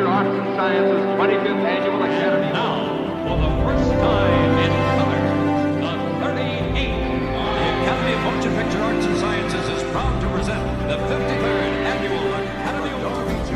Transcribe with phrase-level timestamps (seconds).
[0.00, 2.52] Picture Arts and Sciences 25th Annual Academy.
[2.56, 2.88] Now,
[3.20, 5.20] for the first time in color,
[5.76, 5.92] the
[6.24, 7.04] 38th.
[7.60, 12.32] The Academy of Motion Picture Arts and Sciences is proud to present the 53rd Annual
[12.32, 13.50] Academy Awards.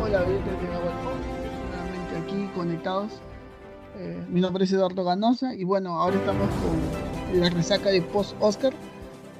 [0.00, 1.20] Hola, oyentes de Nahuatl,
[1.68, 3.20] nuevamente aquí conectados.
[3.98, 8.72] Eh, mi nombre es Eduardo Ganosa y bueno, ahora estamos con la resaca de post-Oscar.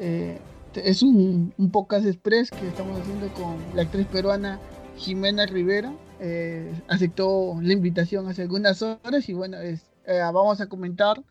[0.00, 0.38] Eh,
[0.74, 4.58] es un, un podcast express que estamos haciendo con la actriz peruana
[4.96, 5.92] Jimena Rivera.
[6.20, 11.22] Eh, aceptó la invitación hace algunas horas y bueno, es- eh, vamos a comentar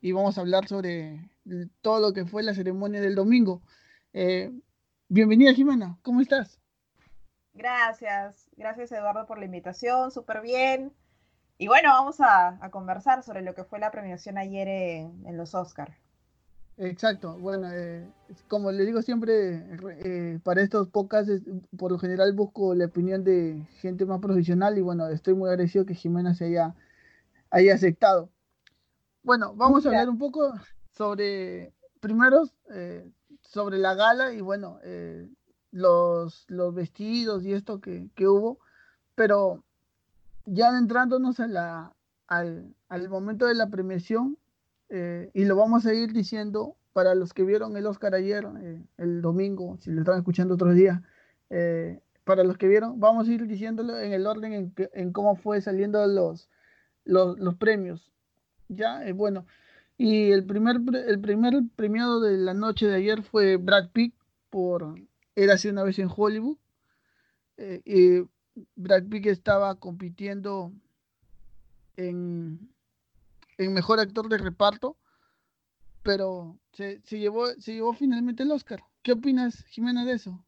[0.00, 1.28] y vamos a hablar sobre
[1.82, 3.62] todo lo que fue la ceremonia del domingo.
[4.12, 4.52] Eh,
[5.08, 6.58] bienvenida Jimena, ¿cómo estás?
[7.54, 10.92] Gracias, gracias Eduardo por la invitación, súper bien.
[11.58, 15.54] Y bueno, vamos a, conversar sobre lo que fue la premiación ayer en, en los
[15.54, 15.96] Oscar.
[16.78, 18.06] Exacto, bueno, eh,
[18.48, 19.64] como le digo siempre,
[20.04, 21.42] eh, para estos podcasts,
[21.78, 25.86] por lo general busco la opinión de gente más profesional y bueno, estoy muy agradecido
[25.86, 26.74] que Jimena se haya,
[27.50, 28.28] haya aceptado.
[29.22, 30.52] Bueno, vamos a hablar un poco
[30.92, 35.26] sobre, primero, eh, sobre la gala y bueno, eh,
[35.70, 38.58] los, los vestidos y esto que, que hubo,
[39.14, 39.64] pero
[40.44, 41.96] ya adentrándonos a la,
[42.26, 44.36] al, al momento de la premiación,
[44.88, 48.82] eh, y lo vamos a ir diciendo para los que vieron el Oscar ayer, eh,
[48.98, 51.00] el domingo, si lo están escuchando otros días,
[51.50, 55.12] eh, para los que vieron, vamos a ir diciéndolo en el orden en, que- en
[55.12, 56.48] cómo fue saliendo los,
[57.04, 58.10] los, los premios.
[58.68, 59.46] Ya, Eh, bueno,
[59.98, 64.14] y el primer, el primer premiado de la noche de ayer fue Brad Pitt
[64.50, 64.94] por
[65.36, 66.56] Érase una vez en Hollywood.
[67.58, 68.28] Eh, y
[68.74, 70.72] Brad Pitt estaba compitiendo
[71.96, 72.68] en,
[73.58, 74.96] en mejor actor de reparto,
[76.02, 78.82] pero se, se llevó, se llevó finalmente el Oscar.
[79.02, 80.44] ¿Qué opinas, Jimena, de eso?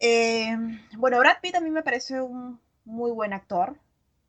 [0.00, 0.56] Eh,
[0.96, 3.78] bueno, Brad Pitt a mí me parece un muy buen actor.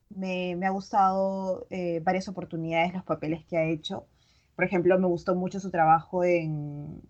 [0.09, 4.07] Me, me ha gustado eh, varias oportunidades los papeles que ha hecho.
[4.55, 7.01] Por ejemplo, me gustó mucho su trabajo en,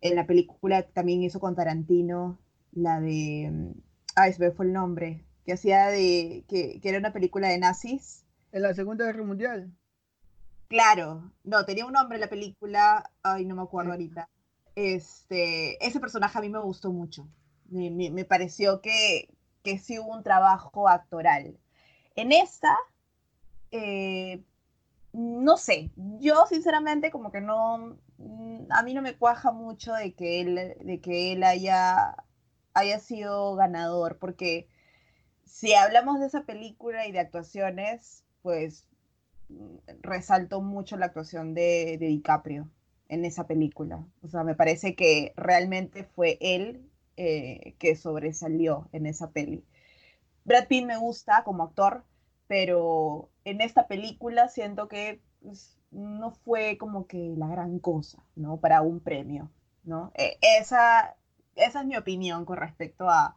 [0.00, 2.40] en la película que también hizo con Tarantino,
[2.72, 3.72] la de...
[4.16, 5.24] Ah, ese fue el nombre.
[5.44, 6.44] Que hacía de...
[6.48, 8.23] Que, que era una película de nazis.
[8.54, 9.70] En la Segunda Guerra Mundial.
[10.68, 14.28] Claro, no, tenía un nombre la película, ay, no me acuerdo ahorita.
[14.74, 17.28] Este, ese personaje a mí me gustó mucho.
[17.66, 19.28] Me, me- me pareció que,
[19.62, 21.58] que sí hubo un trabajo actoral.
[22.16, 22.76] En esta,
[23.72, 24.42] eh,
[25.12, 27.98] no sé, yo sinceramente como que no,
[28.70, 32.16] a mí no me cuaja mucho de que él, de que él haya,
[32.74, 34.68] haya sido ganador, porque
[35.44, 38.86] si hablamos de esa película y de actuaciones, pues
[39.48, 42.68] mm, resalto mucho la actuación de, de DiCaprio
[43.08, 44.04] en esa película.
[44.22, 49.64] O sea, me parece que realmente fue él eh, que sobresalió en esa peli.
[50.44, 52.04] Brad Pitt me gusta como actor,
[52.46, 58.58] pero en esta película siento que pues, no fue como que la gran cosa, ¿no?
[58.58, 59.50] Para un premio,
[59.84, 60.12] ¿no?
[60.16, 61.16] Eh, esa,
[61.54, 63.36] esa es mi opinión con respecto a,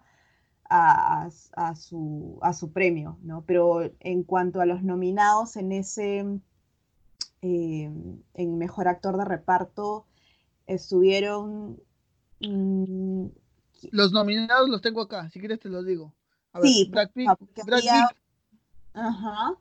[0.69, 3.43] a, a su, a su premio, ¿no?
[3.45, 6.25] Pero en cuanto a los nominados en ese,
[7.41, 7.91] eh,
[8.33, 10.05] en Mejor Actor de Reparto,
[10.65, 11.79] estuvieron...
[12.41, 13.25] mm,
[13.91, 16.13] Los nominados los tengo acá, si quieres te los digo.
[16.53, 18.17] A ver, sí, Brad Pitt, porfa, porque Brad había- Pitt-
[18.93, 19.53] Ajá.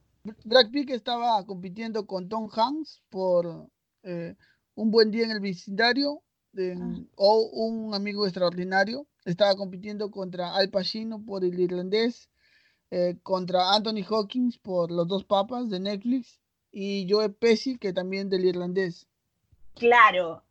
[0.44, 3.68] Brad Pitt estaba compitiendo con Tom Hanks por
[4.02, 4.34] eh,
[4.74, 6.22] Un buen día en el vecindario
[6.54, 9.06] en- o Un amigo extraordinario.
[9.26, 12.30] Estaba compitiendo contra Al Pacino por El Irlandés,
[12.90, 18.30] eh, contra Anthony Hawkins por Los dos papas de Netflix y Joe Pesci que también
[18.30, 19.08] del Irlandés.
[19.74, 20.44] Claro,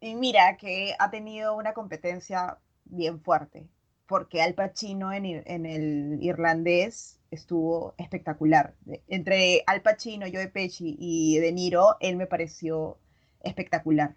[0.00, 3.66] y mira que ha tenido una competencia bien fuerte,
[4.06, 8.74] porque Al Pacino en, el irlandés estuvo espectacular.
[9.08, 12.98] Entre Al Pacino, Joe Pesci y De Niro, él me pareció
[13.42, 14.14] espectacular.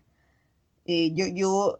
[0.85, 1.79] Eh, yo, yo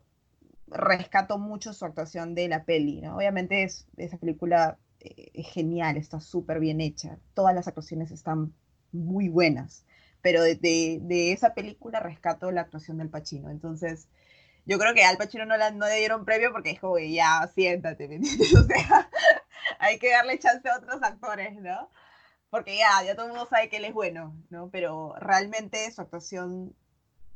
[0.74, 3.18] rescato mucho su actuación de la peli, ¿no?
[3.18, 8.54] Obviamente es, esa película eh, es genial, está súper bien hecha, todas las actuaciones están
[8.92, 9.86] muy buenas
[10.22, 13.50] pero de, de- esa película rescato la actuación del Pacino.
[13.50, 14.08] Entonces,
[14.66, 18.20] yo creo que al Pacino no, la, no le dieron premio porque dijo, ya, siéntate.
[18.58, 19.10] O sea,
[19.80, 21.90] hay que darle chance a otros actores, ¿no?
[22.50, 24.70] Porque ya, ya todo el mundo sabe que él es bueno, ¿no?
[24.72, 26.76] Pero realmente su actuación,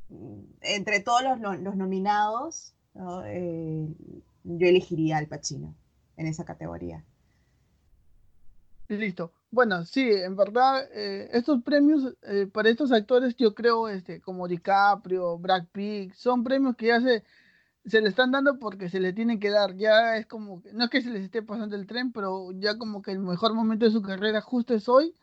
[0.09, 2.75] mm, entre todos los, los nominados,
[3.25, 3.87] Eh,
[4.43, 5.75] yo elegiría al Pacino
[6.15, 7.03] en esa categoría.
[8.89, 9.33] Listo.
[9.51, 14.47] Bueno, sí, en verdad, eh, estos premios eh, para estos actores, yo creo, este, como
[14.47, 17.23] DiCaprio, Brad Pitt, son premios que ya se,
[17.85, 19.75] se le están dando porque se le tienen que dar.
[19.75, 23.01] Ya es como, no es que se les esté pasando el tren, pero ya como
[23.01, 25.15] que el mejor momento de su carrera justo es hoy.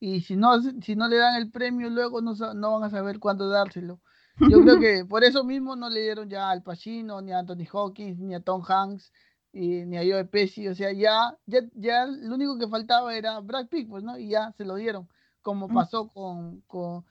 [0.00, 3.18] Y si no, si no le dan el premio, luego no, no van a saber
[3.18, 4.00] cuándo dárselo.
[4.46, 7.66] Yo creo que por eso mismo no le dieron ya al Pacino, ni a Anthony
[7.72, 9.12] Hawkins, ni a Tom Hanks,
[9.52, 10.68] y, ni a Joe Pesci.
[10.68, 14.18] O sea, ya, ya, ya lo único que faltaba era Brad Pitt, pues, ¿no?
[14.18, 15.08] Y ya se lo dieron,
[15.42, 15.72] como Mm.
[15.72, 17.04] pasó con, con,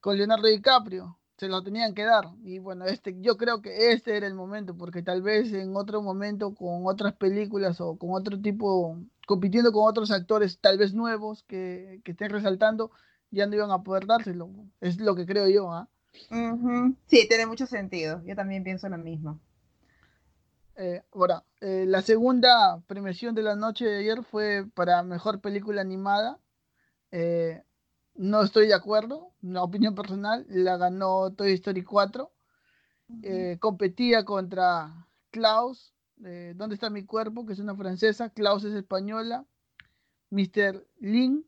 [0.00, 1.18] con Leonardo DiCaprio.
[1.38, 2.26] Se lo tenían que dar.
[2.42, 6.02] Y bueno, este, yo creo que este era el momento, porque tal vez en otro
[6.02, 11.42] momento, con otras películas o con otro tipo, compitiendo con otros actores, tal vez nuevos,
[11.44, 12.90] que, que estén resaltando,
[13.30, 14.50] ya no iban a poder dárselo.
[14.80, 15.70] Es lo que creo yo,
[17.06, 18.22] Sí, tiene mucho sentido.
[18.24, 19.40] Yo también pienso lo mismo.
[20.76, 25.82] Eh, ahora, eh, la segunda premiación de la noche de ayer fue para mejor película
[25.82, 26.38] animada.
[27.10, 27.62] Eh,
[28.14, 32.30] no estoy de acuerdo, una opinión personal, la ganó Toy Story 4.
[33.22, 37.46] Eh, competía contra Klaus, ¿Dónde está mi cuerpo?
[37.46, 39.46] que es una francesa, Klaus es española,
[40.28, 40.86] Mr.
[41.00, 41.46] Lin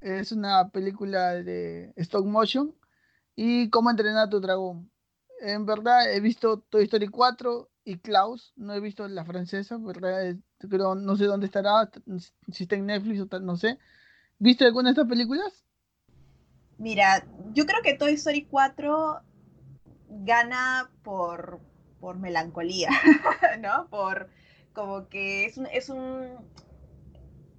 [0.00, 2.74] es una película de stop motion
[3.36, 4.90] y Cómo entrenar a tu dragón.
[5.40, 10.36] En verdad he visto Toy Story 4 y Klaus, no he visto la francesa, ¿verdad?
[10.70, 11.90] Pero no sé dónde estará,
[12.52, 13.78] si está en Netflix o tal, no sé.
[14.38, 15.64] ¿Viste alguna de estas películas?
[16.78, 19.20] Mira, yo creo que Toy Story 4
[20.08, 21.60] gana por,
[22.00, 22.90] por melancolía,
[23.60, 23.88] ¿no?
[23.88, 24.28] Por
[24.72, 26.38] como que es un, es un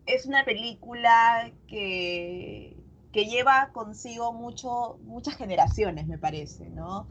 [0.05, 2.72] es una película que,
[3.13, 7.07] que lleva consigo mucho, muchas generaciones, me parece, ¿no?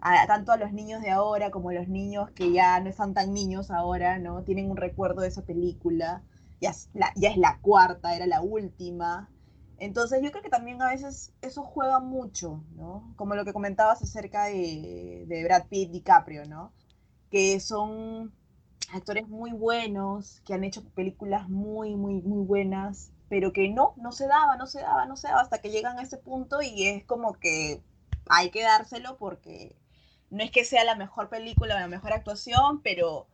[0.00, 3.14] A- tanto a los niños de ahora como a los niños que ya no están
[3.14, 4.42] tan niños ahora, ¿no?
[4.44, 6.24] Tienen un recuerdo de esa película.
[6.60, 6.90] Ya es
[7.38, 9.30] la, cuarta, era la última.
[9.78, 13.12] Entonces yo creo que también a veces eso juega mucho, ¿no?
[13.16, 16.72] Como lo que comentabas acerca de, de Brad Pitt, DiCaprio, ¿no?
[17.30, 18.32] Que son
[18.92, 24.10] actores muy buenos, que han hecho películas muy, muy, muy buenas, pero que no, no
[24.10, 26.88] se daba, no se daba, no se daba hasta que llegan a ese punto y
[26.88, 27.80] es como que
[28.28, 29.76] hay que dárselo porque
[30.30, 33.28] no es que sea la mejor película o la mejor actuación, pero,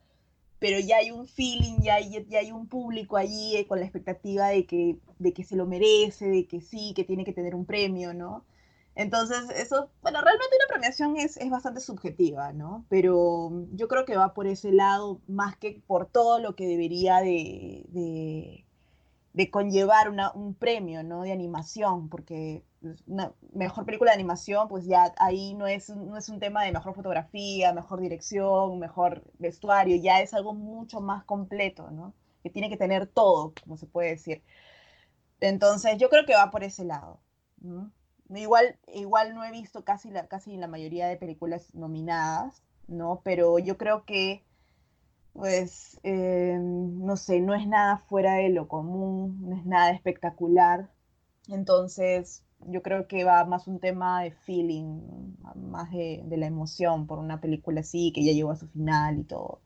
[0.58, 3.86] pero ya hay un feeling, ya hay, ya hay un público allí eh, con la
[3.86, 7.54] expectativa de que, de que se lo merece, de que sí, que tiene que tener
[7.54, 8.44] un premio, ¿no?
[8.96, 12.84] Entonces, eso, bueno, realmente una premiación es, es bastante subjetiva, ¿no?
[12.90, 17.20] Pero yo creo que va por ese lado más que por todo lo que debería
[17.20, 18.65] de, de,
[19.36, 21.20] de conllevar un premio, ¿no?
[21.22, 22.64] De animación, porque
[23.06, 26.72] una mejor película de animación, pues ya ahí no es, no es un tema de
[26.72, 32.14] mejor fotografía, mejor dirección, mejor vestuario, ya es algo mucho más completo, ¿no?
[32.42, 34.42] Que tiene que tener todo, como se puede decir.
[35.40, 37.20] Entonces, yo creo que va por ese lado.
[38.34, 43.20] Igual, igual no he visto casi la, casi la mayoría de películas nominadas, ¿no?
[43.22, 44.45] Pero yo creo que,
[45.36, 50.90] pues, eh, no sé, no es nada fuera de lo común, no es nada espectacular.
[51.48, 57.06] Entonces, yo creo que va más un tema de feeling, más de, de la emoción
[57.06, 59.60] por una película así, que ya llegó a su final y todo.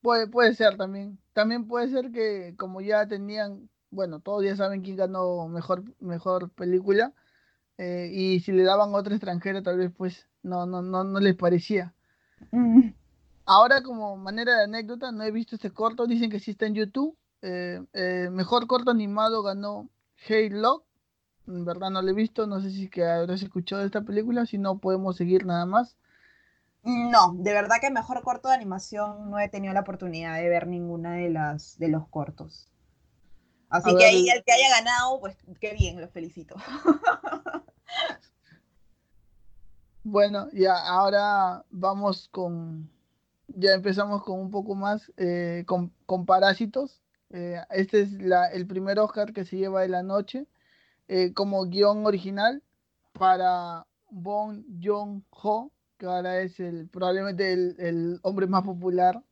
[0.00, 1.18] Puede, puede ser también.
[1.32, 6.50] También puede ser que como ya tenían, bueno, todos ya saben quién ganó mejor, mejor
[6.50, 7.12] película,
[7.78, 11.20] eh, y si le daban a otra extranjera, tal vez pues no, no, no, no
[11.20, 11.94] les parecía.
[12.52, 12.92] Mm.
[13.50, 16.74] Ahora, como manera de anécdota, no he visto este corto, dicen que sí está en
[16.74, 17.16] YouTube.
[17.40, 20.84] Eh, eh, mejor corto animado ganó Hey Lock.
[21.46, 24.44] En verdad no lo he visto, no sé si que habrás escuchado de esta película,
[24.44, 25.96] si no podemos seguir nada más.
[26.82, 30.66] No, de verdad que mejor corto de animación no he tenido la oportunidad de ver
[30.66, 32.70] ninguna de las de los cortos.
[33.70, 36.54] Así A que ver, ahí el que haya ganado, pues qué bien, los felicito.
[40.04, 42.90] Bueno, ya ahora vamos con,
[43.58, 47.02] ya empezamos con un poco más eh, con, con Parásitos.
[47.30, 50.46] Eh, este es la, el primer Oscar que se lleva de la noche
[51.08, 52.62] eh, como guion original
[53.12, 59.22] para Bong Joon-ho, que ahora es el, probablemente el, el hombre más popular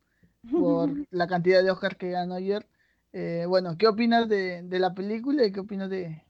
[0.51, 2.67] por la cantidad de Oscars que ganó ayer.
[3.13, 6.21] Eh, bueno, ¿qué opinas de, de la película y qué opinas de,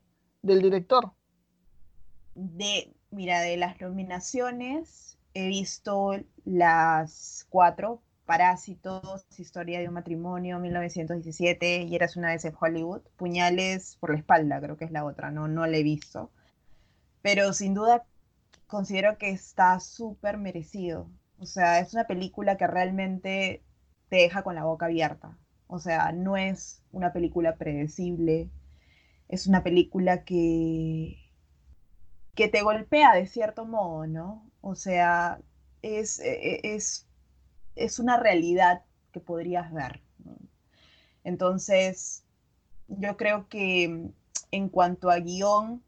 [0.44, 1.12] del director?
[2.36, 6.14] De, mira, de las nominaciones he visto
[6.46, 13.98] las cuatro, Parásitos, Historia de un matrimonio, 1917, y Eras una vez en Hollywood, Puñales
[14.00, 16.32] por la espalda, creo que es la otra, no, no la he visto.
[17.22, 18.06] Pero sin duda
[18.68, 21.10] considero que está súper merecido.
[21.40, 23.64] O sea, es una película que realmente
[24.10, 25.38] te deja con la boca abierta.
[25.68, 28.50] O sea, no es una película predecible,
[29.28, 31.27] es una película que,
[32.38, 34.48] que te golpea de cierto modo, ¿no?
[34.62, 35.42] O sea,
[35.82, 37.08] es, e, e, es,
[37.76, 40.04] es una realidad que podrías ver.
[41.24, 42.24] Entonces,
[42.88, 44.12] yo creo que
[44.52, 45.84] en cuanto a guion,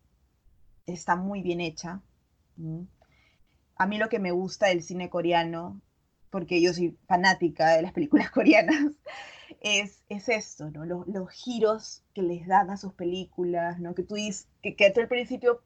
[0.88, 2.02] está muy bien hecha.
[3.76, 5.80] A mí lo que me gusta del cine coreano,
[6.32, 8.92] porque yo soy fanática de las películas coreanas,
[9.62, 10.84] es, es esto, ¿no?
[10.84, 13.94] Los, los, giros que les dan a sus películas, ¿no?
[13.94, 15.62] Que tú dices, que, que tú al principio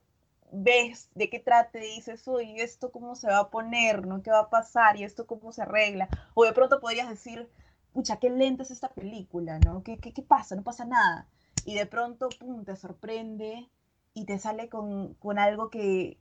[0.54, 4.06] ves de qué trate y dices, uy, ¿esto cómo se va a poner?
[4.06, 4.22] ¿no?
[4.22, 4.96] ¿Qué va a pasar?
[4.96, 6.08] ¿Y esto cómo se arregla?
[6.34, 7.50] O de pronto podrías decir,
[7.92, 9.82] pucha, qué lenta es esta película, ¿no?
[9.82, 10.54] ¿Qué, qué, qué pasa?
[10.54, 11.28] No pasa nada.
[11.64, 13.68] Y de pronto, pum, te sorprende
[14.14, 16.18] y te sale con, con algo que,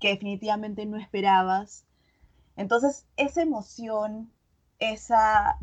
[0.00, 1.86] que definitivamente no esperabas.
[2.56, 4.32] Entonces, esa emoción,
[4.80, 5.58] esa,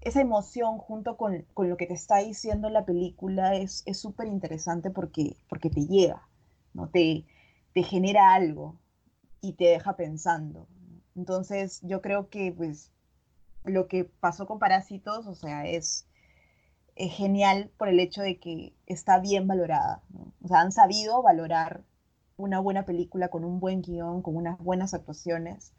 [0.00, 4.90] esa emoción junto con, con, lo que te está diciendo la película es súper interesante
[4.90, 6.26] porque, porque te llega,
[6.72, 6.88] ¿no?
[6.88, 7.26] Te,
[7.72, 8.78] te genera algo
[9.40, 10.68] y te deja pensando.
[11.16, 12.92] Entonces, yo creo que pues
[13.64, 16.06] lo que pasó con Parásitos, o sea, es,
[16.96, 20.02] genial por el hecho de que está bien valorada.
[20.42, 21.82] O sea, han sabido valorar
[22.36, 25.72] una buena película con un buen guion, con unas buenas actuaciones.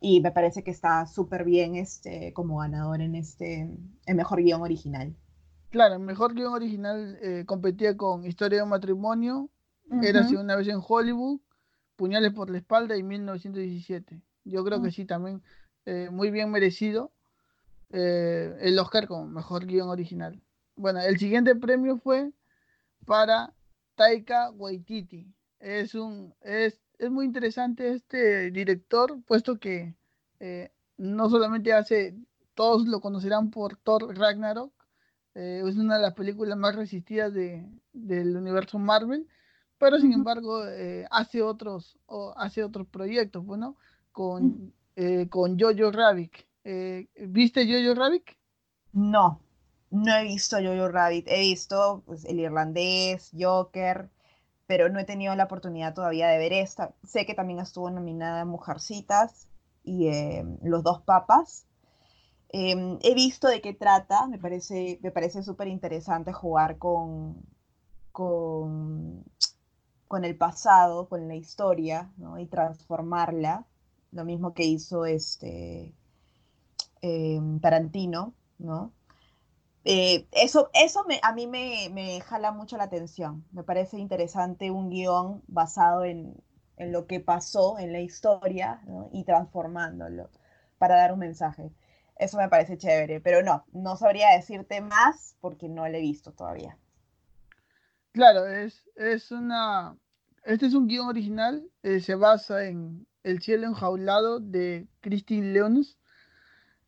[0.00, 3.70] Y me parece que está súper bien este, como ganador en este
[4.06, 5.14] el mejor guion original.
[5.68, 9.50] Claro, el mejor guion original eh, competía con Historia de un matrimonio,
[9.90, 10.40] uh -huh.
[10.40, 11.40] Una vez en Hollywood,
[11.96, 14.20] Puñales por la espalda y 1917.
[14.44, 14.84] Yo creo uh -huh.
[14.84, 15.42] que sí, también
[15.86, 17.12] eh, muy bien merecido
[17.90, 20.42] eh, el Oscar como mejor guion original.
[20.76, 22.32] Bueno, el siguiente premio fue
[23.06, 23.54] para
[23.94, 25.32] Taika Waititi.
[25.58, 29.94] Es un es, es muy interesante este director, puesto que
[30.40, 32.16] eh, no solamente hace,
[32.54, 34.72] todos lo conocerán por Thor Ragnarok,
[35.34, 39.26] eh, es una de las películas más resistidas de, del universo Marvel,
[39.78, 43.76] pero sin embargo eh, hace otros o hace otros proyectos, bueno,
[44.12, 44.72] con, uh -huh.
[44.96, 46.32] eh, con Jojo Rabbit.
[46.64, 48.24] Eh, ¿Viste Jojo Rabbit?
[48.92, 49.40] No,
[49.90, 51.28] no he visto Jojo Rabbit.
[51.28, 54.10] He visto pues, El Irlandés, Joker,
[54.66, 56.94] pero no he tenido la oportunidad todavía de ver esta.
[57.04, 59.48] Sé que también estuvo nominada Mujercitas
[59.84, 61.66] y eh, Los Dos Papas.
[62.50, 67.36] Eh, he visto de qué trata, me parece, me parece súper interesante jugar con,
[68.12, 69.24] con,
[70.08, 72.38] con, el pasado, con la historia, ¿no?
[72.38, 73.66] y transformarla,
[74.12, 75.94] lo mismo que hizo este
[77.02, 78.92] eh, Tarantino, ¿no?
[79.84, 83.44] Eh, eso eso me, a mí me, me, jala mucho la atención.
[83.52, 86.34] Me parece interesante un guion basado en,
[86.76, 88.82] en lo que pasó en la historia
[89.12, 90.30] y transformándolo
[90.78, 91.70] para dar un mensaje.
[92.16, 96.32] Eso me parece chévere, pero no, no sabría decirte más porque no lo he visto
[96.32, 96.78] todavía.
[98.16, 99.96] Claro, es, es una...
[100.42, 105.96] Este es un guion original, eh, se basa en El cielo enjaulado de Christine Leones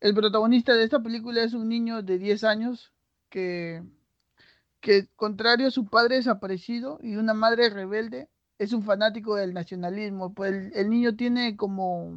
[0.01, 2.93] el protagonista de esta película es un niño de 10 años
[3.31, 3.83] que,
[4.81, 10.35] que, contrario a su padre desaparecido y una madre rebelde, es un fanático del nacionalismo.
[10.35, 12.17] Pues el, niño tiene como,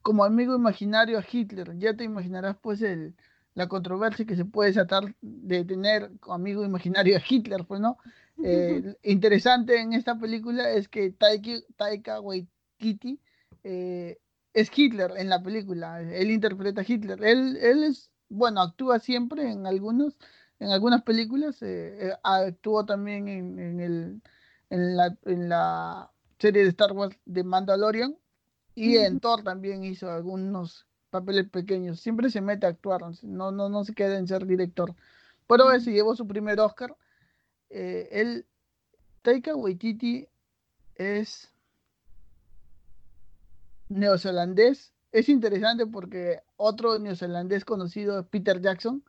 [0.00, 1.78] como amigo imaginario a Hitler.
[1.78, 3.14] Ya te imaginarás pues el,
[3.54, 7.98] la controversia que se puede desatar de tener amigo imaginario a Hitler, pues, ¿no?
[8.42, 13.20] Eh, interesante en esta película es que Taika, Taika Waititi
[13.64, 14.18] eh,
[14.54, 19.50] es Hitler en la película, él interpreta a Hitler, él, él es, bueno, actúa siempre
[19.50, 20.16] en algunos,
[20.58, 24.22] en algunas películas, eh, eh, actuó también en, en, el,
[24.70, 28.16] en, la, en la serie de Star Wars de Mandalorian
[28.74, 33.68] y en Thor también hizo algunos papeles pequeños, siempre se mete a actuar, no, no,
[33.68, 34.94] no se queda en ser director,
[35.46, 36.96] pero se llevó su primer Oscar,
[37.70, 38.46] eh, él,
[39.22, 40.28] Taika Waititi
[40.96, 41.50] es
[43.88, 44.92] neozelandés.
[45.12, 49.04] Es interesante porque otro neozelandés conocido es Peter Jackson.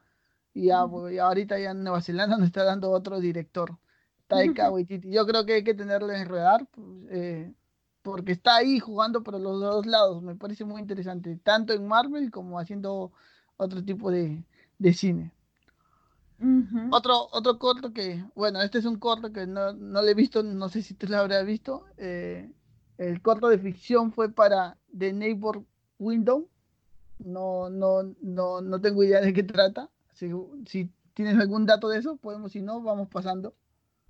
[0.54, 3.78] Y ya, pues, ahorita ya en Nueva Zelanda nos está dando otro director,
[4.28, 5.10] Taika Waititi.
[5.12, 7.54] Yo creo que hay que tenerlo en radar pues, eh,
[8.02, 10.22] porque está ahí jugando por los dos lados.
[10.24, 13.12] Me parece muy interesante, tanto en Marvel como haciendo
[13.58, 14.44] otro tipo de,
[14.80, 15.32] de cine.
[16.40, 16.88] Uh -huh.
[16.92, 20.42] Otro, otro corto que, bueno, este es un corto que no, no le he visto,
[20.42, 21.86] no sé si tú lo habrás visto.
[21.98, 22.52] Eh,
[22.98, 25.64] el corto de ficción fue para The Neighbor
[26.00, 26.48] Window.
[27.20, 29.90] No, no, no, no tengo idea de qué trata.
[30.14, 30.32] Si,
[30.66, 33.54] si tienes algún dato de eso, podemos, si no, vamos pasando.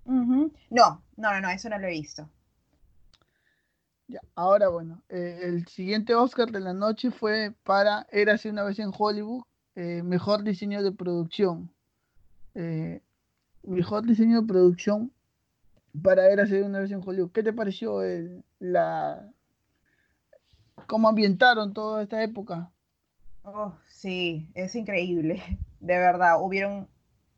[0.05, 0.51] Uh -huh.
[0.69, 2.29] No, no, no, eso no lo he visto.
[4.11, 8.77] Ya, ahora bueno, eh, el siguiente Oscar de la noche fue para Érase una vez
[8.79, 9.43] en Hollywood
[9.75, 11.71] eh, mejor diseño de producción.
[12.55, 13.01] Eh,
[13.63, 15.13] mejor diseño de producción
[16.03, 17.31] para hacer una vez en Hollywood.
[17.31, 19.31] ¿Qué te pareció el, la
[20.87, 22.69] cómo ambientaron toda esta época?
[23.43, 25.41] Oh, sí, es increíble,
[25.79, 26.41] de verdad.
[26.41, 26.89] Hubieron,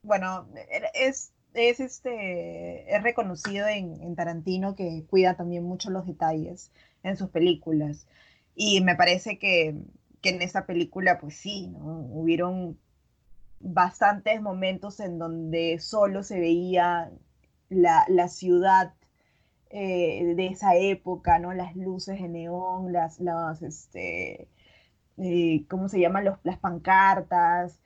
[0.01, 0.48] bueno,
[0.96, 6.72] es, es este, es reconocido en, en Tarantino que cuida también mucho los detalles
[7.03, 8.07] en sus películas.
[8.55, 9.75] Y me parece que,
[10.22, 12.00] que en esa película, pues sí, ¿no?
[12.12, 12.77] Hubieron
[13.60, 17.12] bastantes momentos en donde solo se veía
[17.69, 18.93] la, la ciudad
[19.69, 21.53] eh, de esa época, ¿no?
[21.53, 24.48] Las luces de neón, las, las este,
[25.17, 26.25] eh, ¿cómo se llaman?
[26.25, 27.79] Los, las pancartas.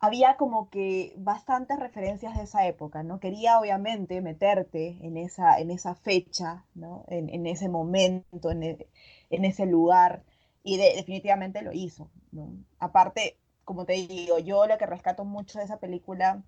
[0.00, 3.18] Había como que bastantes referencias de esa época, ¿no?
[3.20, 7.04] Quería obviamente meterte en esa, en esa fecha, ¿no?
[7.08, 8.86] En, en ese momento, en, e,
[9.30, 10.22] en ese lugar,
[10.62, 12.52] y definitivamente lo hizo, ¿no?
[12.78, 16.42] Aparte, como te digo, yo lo que rescato mucho de esa película,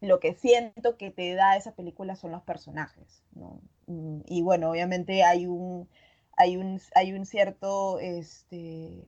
[0.00, 3.60] lo que siento que te da esa película son los personajes, ¿no?
[3.86, 5.88] Mm, y bueno, obviamente hay un,
[6.36, 9.06] hay un, hay un cierto, este,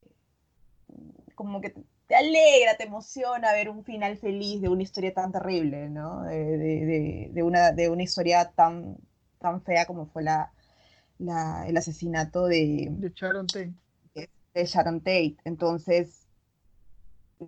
[1.35, 1.75] como que
[2.09, 6.23] te alegra, te emociona ver un final feliz de una historia tan terrible, ¿no?
[6.25, 8.97] De, de, de, una, de una historia tan,
[9.39, 10.51] tan fea como fue la,
[11.19, 13.75] la, el asesinato de, de Sharon Tate.
[14.55, 15.37] De Sharon Tate.
[15.45, 16.27] Entonces,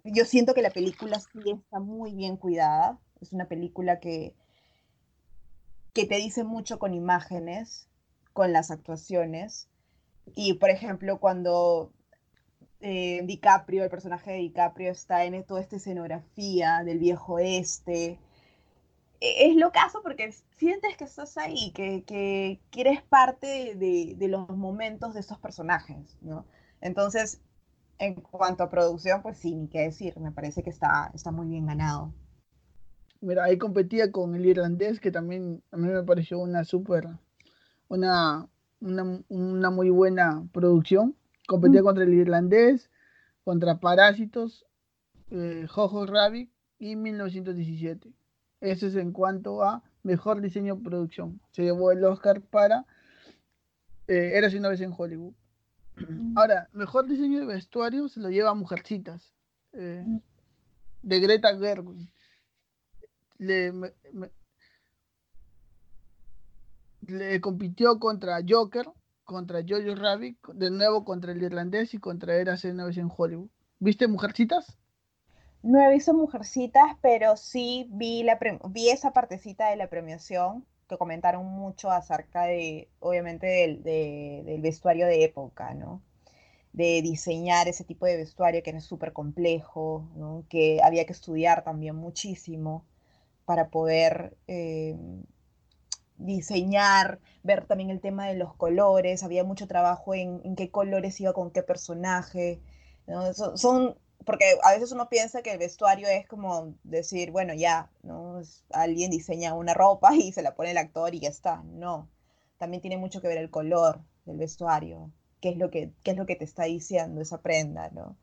[0.05, 2.99] yo siento que la película sí está muy bien cuidada.
[3.23, 4.35] Es una película que,
[5.95, 7.89] que te dice mucho con imágenes,
[8.35, 9.69] con las actuaciones.
[10.35, 11.93] Y, por ejemplo, cuando
[12.81, 18.19] eh, DiCaprio, el personaje de DiCaprio, está en toda esta escenografía del viejo este,
[19.21, 24.49] es lo caso porque sientes que estás ahí, que, que, eres parte de, de, los
[24.49, 26.47] momentos de estos personajes, ¿no?
[26.81, 27.43] Entonces,
[27.99, 31.49] en cuanto a producción, pues sí, ni qué decir, me parece que está, está muy
[31.49, 32.15] bien ganado.
[33.21, 37.07] Mira, ahí competía con el irlandés, que también a mí me pareció una súper,
[37.89, 38.49] una,
[38.81, 41.15] una, una, muy buena producción.
[41.51, 41.85] Competía mm.
[41.85, 42.91] contra el irlandés,
[43.43, 44.67] contra Parásitos,
[45.33, 46.49] eh, Jojo Rabbit
[46.79, 48.09] y 1917.
[48.61, 51.41] Eso es en cuanto a mejor diseño de producción.
[51.51, 52.87] Se llevó el Oscar para
[54.07, 55.35] eh, Eras una vez en Hollywood.
[55.97, 56.39] Mm.
[56.39, 59.35] Ahora, mejor diseño de vestuario se lo lleva a Mujercitas,
[59.73, 60.21] eh, mm.
[61.03, 62.13] de Greta Gerwig.
[63.39, 63.73] Le,
[67.09, 68.87] le, compitió contra Joker,
[69.31, 72.81] contra Jojo Rabbit, de nuevo contra el irlandés y contra Eras en
[73.17, 73.49] Hollywood.
[73.79, 74.77] ¿Viste Mujercitas?
[75.63, 78.39] No he visto Mujercitas, pero sí vi, la
[78.71, 85.07] vi esa partecita de la premiación que comentaron mucho acerca de, obviamente, del, del vestuario
[85.07, 86.03] de época, ¿no?
[86.73, 90.45] De diseñar ese tipo de vestuario que era súper complejo, ¿no?
[90.51, 92.85] Que había que estudiar también muchísimo
[93.47, 94.97] para poder eh,
[96.21, 101.33] diseñar, ver también el tema de los colores, había mucho trabajo en, qué colores iba
[101.33, 102.61] con qué personaje,
[103.57, 108.41] son porque a veces uno piensa que el vestuario es como decir, bueno, ya, ¿no?
[108.71, 111.63] Alguien diseña una ropa y se la pone el actor y ya está.
[111.65, 112.09] No,
[112.59, 116.17] también tiene mucho que ver el color del vestuario, qué es lo que, qué es
[116.17, 118.17] lo que te está diciendo esa prenda, ¿no?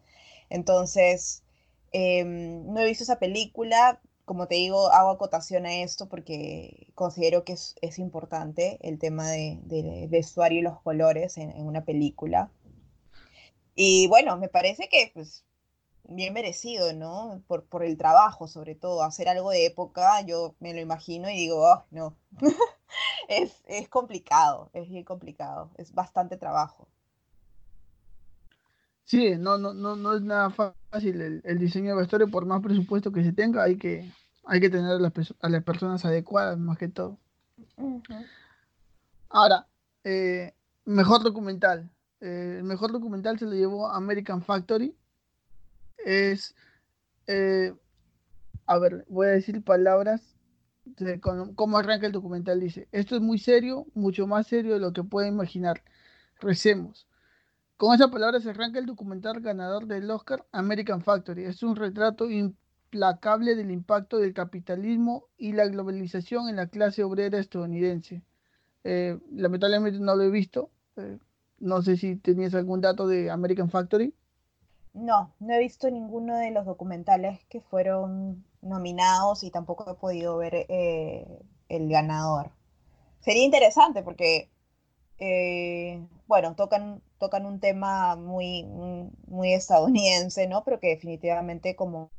[0.49, 1.43] Entonces,
[1.91, 7.45] em, no he visto esa película, como te digo, hago acotación a esto porque considero
[7.45, 12.51] que es, importante el tema de, del vestuario y los colores en, una película.
[13.73, 15.45] Y bueno, me parece que pues,
[16.03, 17.41] bien merecido, ¿no?
[17.47, 19.01] Por, por el trabajo, sobre todo.
[19.01, 22.17] Hacer algo de época, yo me lo imagino y digo, oh, no.
[23.29, 26.89] es, es complicado, es bien complicado, es bastante trabajo.
[29.07, 32.61] Sí, no, no, no, no es nada fácil el, el diseño de vestuario, por más
[32.61, 34.11] presupuesto que se tenga, hay que,
[34.43, 37.17] hay que tener a las, a las personas adecuadas, más que todo.
[37.77, 38.25] Uh -huh.
[39.29, 39.65] Ahora,
[40.03, 41.89] eh, mejor documental.
[42.19, 44.93] Eh, el mejor documental se lo llevó American Factory,
[46.05, 46.53] es,
[47.27, 47.73] eh,
[48.65, 50.35] a ver, voy a decir palabras
[50.83, 52.59] de cómo arranca el documental.
[52.59, 55.81] Dice, esto es muy serio, mucho más serio de lo que pueden imaginar.
[56.41, 57.06] Recemos.
[57.77, 61.45] Con esa palabra se arranca el documental ganador del Oscar American Factory.
[61.45, 67.37] Es un retrato implacable del impacto del capitalismo y la globalización en la clase obrera
[67.37, 68.23] estadounidense.
[68.83, 70.71] Eh, lamentablemente no lo he visto.
[70.95, 71.19] Eh,
[71.59, 74.11] no sé si tenías algún dato de American Factory.
[74.93, 80.35] No, no he visto ninguno de los documentales que fueron nominados y tampoco he podido
[80.37, 81.27] ver eh,
[81.69, 82.49] el ganador.
[83.19, 84.49] Sería interesante porque
[86.27, 90.63] bueno, tocan, tocan un tema muy, muy estadounidense, ¿no?
[90.63, 92.11] Pero que definitivamente como,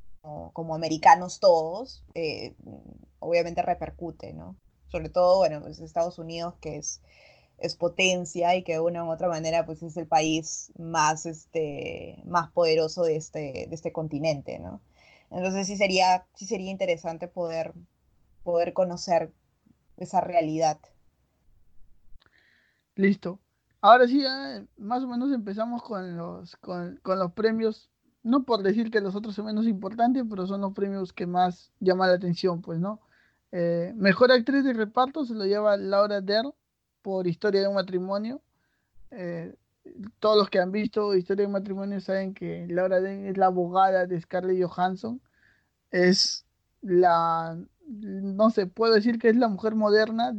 [0.52, 2.54] como, americanos todos, eh,
[3.18, 4.56] obviamente repercute, ¿no?
[4.88, 7.02] Sobre todo, bueno, pues Estados Unidos, que es,
[7.58, 12.22] es potencia y que de una u otra manera, pues es el país más, este,
[12.24, 14.80] más poderoso de este, de este continente, ¿no?
[15.30, 17.74] Entonces sí sería, sí sería interesante poder,
[18.42, 19.32] poder conocer
[19.96, 20.80] esa realidad.
[22.94, 23.38] Listo.
[23.80, 24.24] Ahora sí,
[24.76, 27.90] más o menos empezamos con los, con, los premios.
[28.24, 31.72] No por decir que los otros son menos importantes, pero son los premios que más
[31.80, 33.00] llaman la atención, pues, ¿no?
[33.52, 36.52] Eh, mejor actriz de reparto se lo lleva Laura Dern
[37.02, 38.42] por Historia de un matrimonio.
[39.10, 39.54] Eh,
[40.18, 43.46] todos los que han visto Historia de un matrimonio saben que Laura Dern es la
[43.46, 45.20] abogada de Scarlett Johansson.
[45.90, 46.44] Es
[46.82, 50.34] la, no sé, puedo decir que es la mujer moderna.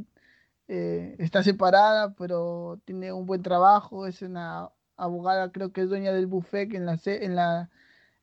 [0.72, 4.06] Eh, está separada, pero tiene un buen trabajo.
[4.06, 7.70] Es una abogada, creo que es dueña del buffet en la, en la,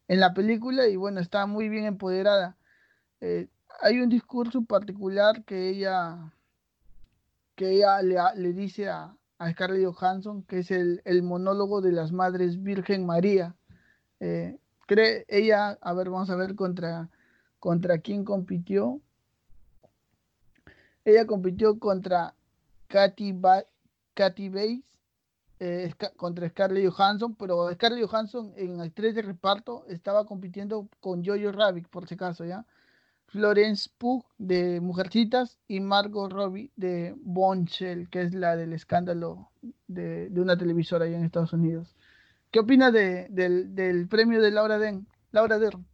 [0.07, 2.57] en la película y bueno, está muy bien empoderada.
[3.21, 3.49] Eh,
[3.81, 6.33] hay un discurso particular que ella,
[7.57, 12.63] que ella le, dice a, a, Scarlett Johansson, que es el, monólogo de las Madres
[12.63, 13.57] Virgen María.
[14.21, 14.57] Eh,
[14.87, 17.11] cree ella, a ver, vamos a ver contra,
[17.59, 19.01] contra quién compitió.
[21.05, 22.36] Ella compitió contra
[22.89, 23.65] Katy, ba
[24.15, 24.85] Katy Bates,
[25.59, 31.53] eh, contra Scarlett Johansson, pero Scarlett Johansson en actriz de reparto estaba compitiendo con Jojo
[31.53, 32.67] Rabbit, por si acaso, ¿ya?
[33.29, 39.51] Florence Pugh de Mujercitas y Margot Robbie de Bombshell, que es la del escándalo
[39.89, 41.95] de, una televisora allá en Estados Unidos.
[42.51, 45.07] ¿Qué opinas del, premio de Laura Den?
[45.33, 45.85] Laura Dern.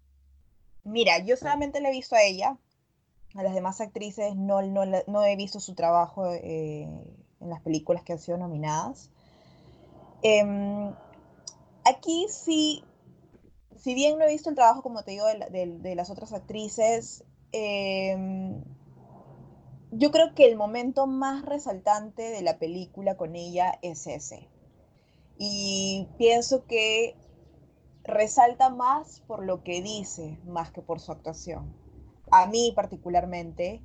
[0.84, 2.56] Mira, yo solamente le he visto a ella.
[3.34, 8.12] A las demás actrices no, no, he visto su trabajo eh, en las películas que
[8.12, 9.10] han sido nominadas.
[10.22, 10.92] Em,
[11.84, 12.84] aquí sí
[13.82, 18.62] si bien no he visto el trabajo, como te digo, de, las otras actrices, em,
[19.90, 24.48] yo creo que el momento más resaltante de la película con ella es ese.
[25.36, 27.16] Y pienso que
[28.04, 31.74] resalta más por lo que dice, más que por su actuación.
[32.32, 33.82] A mí particularmente,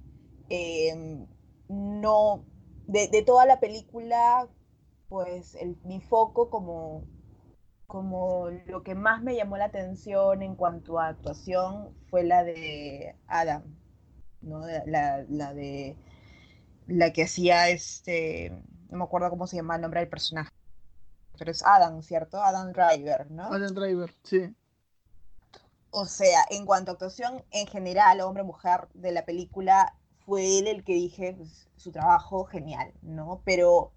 [0.50, 1.28] em,
[1.68, 2.46] no,
[2.88, 4.48] de, toda la película,
[5.10, 7.04] pues mi foco como
[7.88, 13.16] como lo que más me llamó la atención en cuanto a actuación fue la de
[13.28, 13.64] Adam,
[14.42, 14.62] ¿no?
[14.86, 15.96] La, de
[16.86, 18.52] la que hacía este,
[18.90, 20.52] no me acuerdo cómo se llama el nombre del personaje,
[21.38, 22.42] pero es Adam, ¿cierto?
[22.42, 23.46] Adam Driver, ¿no?
[23.46, 24.54] Adam Driver, sí.
[25.92, 29.96] O sea, en cuanto a actuación en general, hombre-mujer de la película,
[30.26, 33.42] fue él el que dije, pues, su trabajo genial, ¿no?
[33.46, 33.94] Pero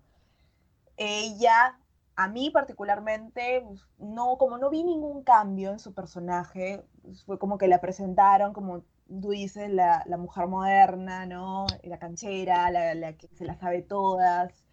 [0.96, 1.79] ella
[2.16, 7.38] a mí particularmente, pues, no, como no vi ningún cambio en su personaje, pues, fue
[7.38, 8.85] como que la presentaron como
[9.20, 11.66] tú dices, la, mujer moderna, ¿no?
[11.83, 14.64] La canchera, la, que se la sabe todas.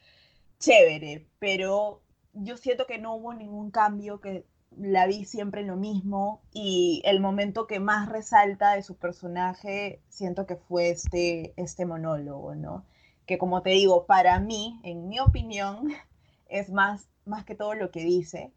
[0.59, 2.01] Chévere, pero
[2.33, 4.45] yo siento que no hubo ningún cambio, que
[4.79, 10.01] la vi siempre en lo mismo y el momento que más resalta de su personaje
[10.09, 12.85] siento que fue este, este monólogo, ¿no?
[13.25, 15.89] Que como te digo, para mí, en mi opinión,
[16.49, 18.51] es más más que todo lo que dice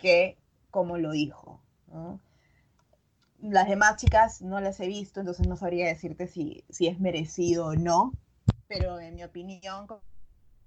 [0.00, 0.36] que
[0.70, 1.60] como lo dijo.
[3.40, 7.66] Las demás chicas no las he visto, entonces no sabría decirte si, si es merecido
[7.66, 8.12] o no,
[8.66, 9.86] pero en mi opinión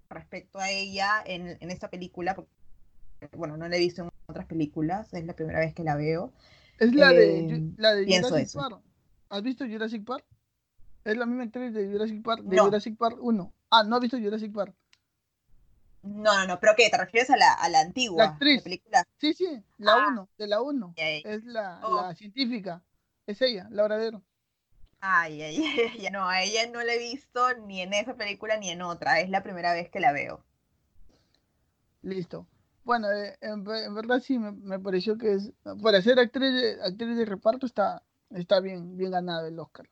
[0.10, 2.38] respecto a ella en, esta película,
[3.36, 6.34] bueno, no la he visto en otras películas, es la primera vez que la veo.
[6.80, 8.82] Es la de, eh, la de Jurassic Park.
[9.30, 10.26] ¿Has visto Jurassic Park?
[11.06, 13.54] Es la misma actriz de Jurassic Park, de Jurassic Park 1.
[13.72, 14.76] Ah, no has visto Jurassic Park.
[16.04, 16.90] No, no, no, pero ¿qué?
[16.90, 18.62] ¿Te refieres a la, a la antigua la actriz.
[18.62, 19.06] película?
[19.18, 20.34] Sí, sí, la 1, ah.
[20.38, 20.94] de la 1.
[20.98, 22.02] Es la, oh.
[22.02, 22.84] la, científica.
[23.26, 24.22] Es ella, Laura Dero.
[25.00, 28.72] Ay, ay, ay, no, a ella no la he visto ni en esa película ni
[28.72, 29.22] en otra.
[29.22, 30.44] Es la primera vez que la veo.
[32.02, 32.46] Listo.
[32.88, 35.52] Bueno, eh, en, verdad sí me, pareció que es,
[35.84, 39.90] para ser actriz de, actriz de reparto está, está bien, bien ganado el Oscar.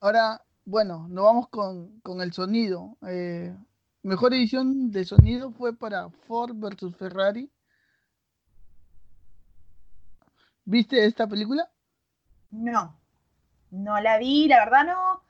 [0.00, 2.98] Ahora, bueno, nos vamos con, con el sonido.
[3.08, 3.56] Eh,
[4.02, 7.50] Mejor edición de sonido fue para Ford versus Ferrari.
[10.66, 11.70] ¿Viste esta película?
[12.50, 13.00] No,
[13.70, 15.22] no la vi, la verdad no.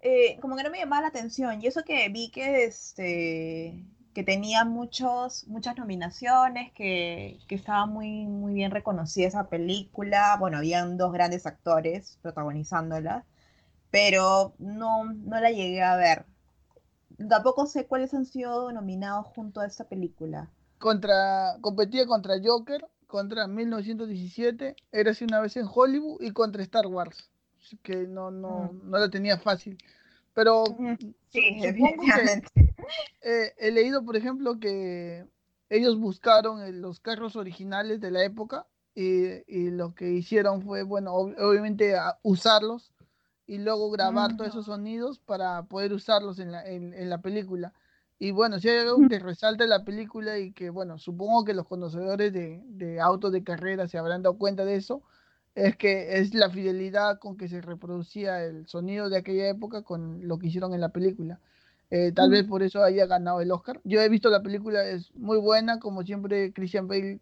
[0.00, 1.62] Eh, como que no me llamaba la atención.
[1.62, 3.82] Y eso que vi que este
[4.14, 10.36] que tenía muchos, muchas nominaciones, que, que, estaba muy, muy bien reconocida esa película.
[10.40, 13.26] Bueno, habían dos grandes actores protagonizándola,
[13.90, 16.26] pero no, no la llegué a ver
[17.28, 20.50] tampoco sé cuáles han sido nominados junto a esta película.
[20.78, 27.30] Contra, competía contra Joker, contra 1917, Érase una vez en Hollywood y contra Star Wars.
[27.60, 28.90] Así que no, no, Mm.
[28.90, 29.78] no la tenía fácil.
[30.34, 30.64] Pero
[31.30, 31.72] Sí, que-
[33.22, 35.26] eh, he leído, por ejemplo, que
[35.68, 40.82] ellos buscaron eh, los carros originales de la época y, y lo que hicieron fue,
[40.82, 42.92] bueno, ob- obviamente a- usarlos
[43.46, 47.72] y luego grabar todos esos sonidos para poder usarlos en la, en, en la película.
[48.18, 51.66] Y bueno, si hay algo que resalta la película y que, bueno, supongo que los
[51.66, 55.02] conocedores de, de autos de carrera se habrán dado cuenta de eso,
[55.54, 60.26] es que es la fidelidad con que se reproducía el sonido de aquella época con
[60.26, 61.40] lo que hicieron en la película.
[61.90, 63.80] Eh, tal vez por eso haya ganado el Oscar.
[63.84, 67.20] Yo he visto la película, es muy buena, como siempre Christian Bale,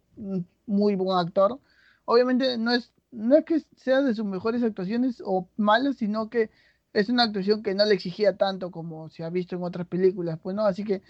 [0.65, 1.59] muy buen actor.
[2.05, 6.49] Obviamente no es, no es que sea de sus mejores actuaciones o malas, sino que
[6.93, 10.39] es una actuación que no le exigía tanto como se ha visto en otras películas,
[10.41, 11.01] pues no, así que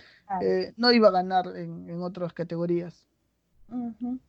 [0.41, 3.05] eh, no iba a ganar en, en otras categorías.
[3.69, 4.19] Ujú.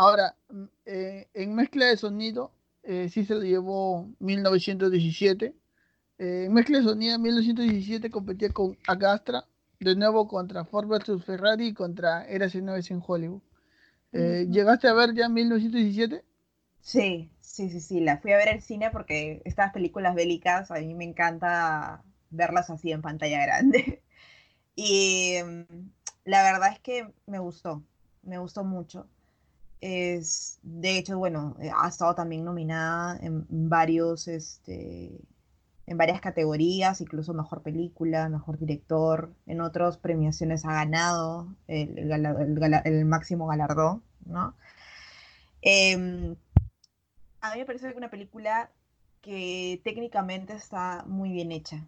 [0.00, 2.52] Ahora, mm, eh, en mezcla de sonido,
[2.84, 5.54] eh, sí se lo llevó 1917.
[6.16, 9.44] Eh, en mezcla de sonido, 1917 competía con Agastra,
[9.78, 13.42] de nuevo contra Ford vs Ferrari y contra Érase una vez en Hollywood.
[14.12, 14.46] Eh.
[14.50, 16.24] ¿Llegaste a ver ya 1917?
[16.80, 20.76] Sí, sí, sí, sí, la fui a ver al cine porque estas películas bélicas a
[20.76, 24.02] mí me encanta verlas así en pantalla grande.
[24.76, 25.90] Y mm,
[26.24, 27.82] la verdad es que me gustó,
[28.22, 29.06] me gustó mucho.
[29.80, 35.20] Es, de hecho, bueno, eh, ha estado también nominada en varios, este,
[35.86, 42.12] en varias categorías, incluso mejor película, mejor director, en otras premiaciones ha ganado el,
[42.84, 44.54] el máximo galardón, ¿no?
[45.62, 46.36] Em,
[47.40, 48.70] a mí me parece una película
[49.20, 51.86] que técnicamente está muy bien hecha.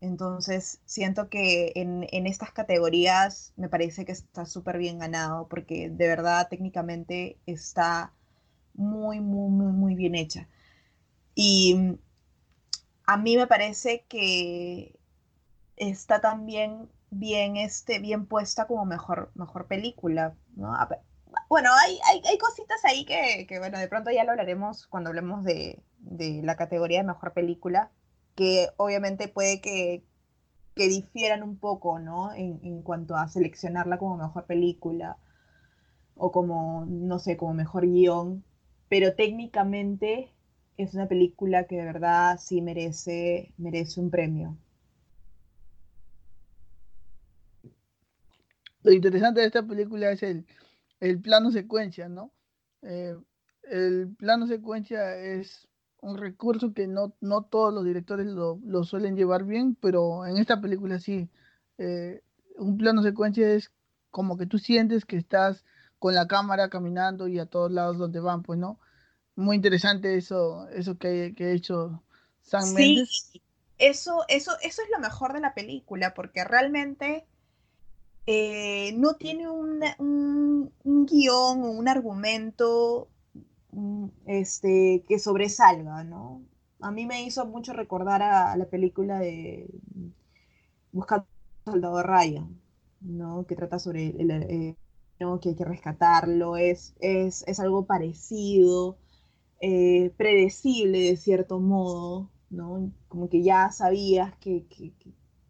[0.00, 5.90] Entonces, siento que en, en estas categorías me parece que está súper bien ganado, porque
[5.90, 8.12] de verdad técnicamente está
[8.74, 10.48] muy, muy, muy, muy bien hecha.
[11.34, 11.98] Y mm,
[13.06, 14.98] a mí me parece que
[15.76, 20.72] está también bien, este, bien puesta como mejor, mejor película, ¿no?
[21.48, 25.10] Bueno, hay, hay, hay cositas ahí que, que, bueno, de pronto ya lo hablaremos cuando
[25.10, 27.90] hablemos de, de la categoría de mejor película,
[28.34, 30.04] que obviamente puede que,
[30.74, 32.32] que difieran un poco, ¿no?
[32.32, 35.18] En, en cuanto a seleccionarla como mejor película
[36.14, 38.44] o como, no sé, como mejor guion,
[38.88, 40.32] pero técnicamente
[40.76, 44.56] es una película que de verdad sí merece, merece un premio.
[48.82, 50.46] Lo interesante de esta película es el,
[51.00, 52.32] el plano secuencia, ¿no?
[52.82, 53.16] Eh,
[53.64, 55.68] el plano secuencia es
[56.02, 60.36] un recurso que no, no todos los directores lo, lo suelen llevar bien, pero en
[60.38, 61.28] esta película sí.
[61.78, 62.22] Eh,
[62.56, 63.72] un plano secuencia es
[64.10, 65.64] como que tú sientes que estás
[65.98, 68.80] con la cámara caminando y a todos lados donde van, pues, ¿no?
[69.36, 72.02] Muy interesante eso, eso que, que ha hecho
[72.42, 73.04] Sam Mendes.
[73.04, 73.42] Sí,
[73.78, 77.26] eso, eso, eso es lo mejor de la película, porque realmente
[78.26, 83.08] eh, no tiene una- un, un guion o un argumento
[84.26, 86.42] este, que sobresalga, ¿no?
[86.80, 89.68] A mí me hizo mucho recordar a, la película de
[90.92, 91.26] Buscando
[91.66, 92.60] al Soldado Ryan,
[93.00, 93.46] ¿no?
[93.46, 94.76] Que trata sobre el, el-
[95.20, 95.38] ¿no?
[95.40, 98.96] que hay que rescatarlo, es, es, es algo parecido,
[99.60, 102.92] eh, predecible de cierto modo, ¿no?
[103.08, 104.92] Como que ya sabías que, que,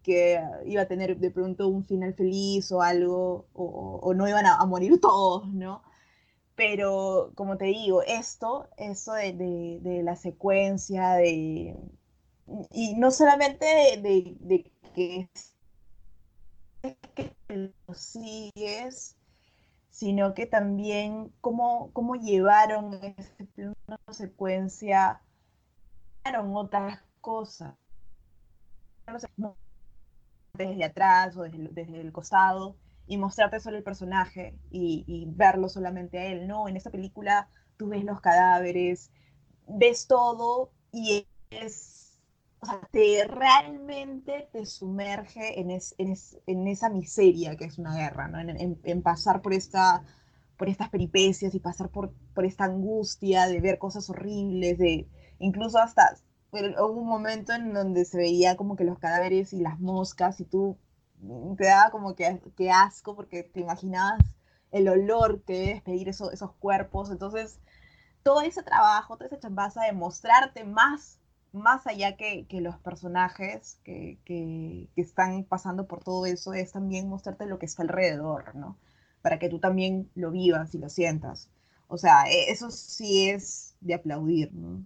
[0.03, 4.45] que- iba a tener de pronto un final feliz o algo, o, o no iban
[4.47, 5.83] a morir todos, ¿no?
[6.61, 11.75] Pero, como te digo, esto, esto de, de- la secuencia, de,
[12.71, 13.65] y no solamente
[13.99, 14.37] de,
[14.93, 15.27] que,
[17.47, 19.15] lo sigues,
[19.89, 25.21] sino que también cómo, cómo llevaron ese plano secuencia,
[26.25, 27.75] llevaron otras cosas.
[30.53, 32.77] Desde atrás o desde, desde el costado
[33.11, 36.47] y mostrarte solo el personaje y, verlo solamente a él.
[36.47, 39.11] No, en esta película tú ves los cadáveres,
[39.67, 42.17] ves todo y es,
[42.61, 47.77] o sea, te realmente te sumerge en, es- en, es- en esa miseria que es
[47.77, 48.39] una guerra, ¿no?
[48.39, 50.05] En, pasar por esta
[50.57, 55.79] por estas peripecias y pasar por, por esta angustia de ver cosas horribles, de incluso
[55.79, 56.15] hasta
[56.53, 60.45] hubo un momento en donde se veía como que los cadáveres y las moscas y
[60.45, 60.77] tú
[61.57, 64.19] te daba como que, que asco porque te imaginabas
[64.71, 67.11] el olor que debe despedir eso- esos cuerpos.
[67.11, 67.59] Entonces,
[68.23, 71.19] todo ese trabajo, toda esa chambaza de mostrarte más
[71.53, 77.09] más allá que, que los personajes que, que, están pasando por todo eso, es también
[77.09, 78.77] mostrarte lo que está alrededor, ¿no?
[79.21, 81.49] Para que tú también lo vivas y lo sientas.
[81.87, 84.83] O sea, e, eso sí es de aplaudir, ¿no?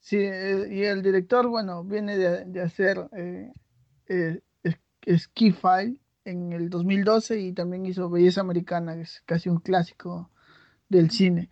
[0.00, 3.52] Sí, eh, y el director, bueno, viene de, de hacer eh,
[4.08, 4.40] eh,
[6.24, 10.30] en el 2012 y también hizo Belleza Americana, que es casi un clásico
[10.88, 11.50] del cine.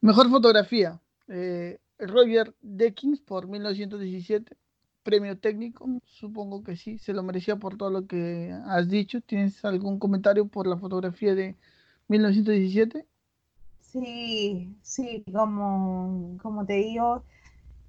[0.00, 4.56] Mejor fotografía, eh, Roger Deakins por 1917,
[5.02, 9.20] premio técnico, supongo que sí, se lo merecía por todo lo que has dicho.
[9.20, 11.56] ¿Tienes algún comentario por la fotografía de
[12.08, 13.06] 1917?
[13.80, 17.22] Sí, sí, como, como te digo,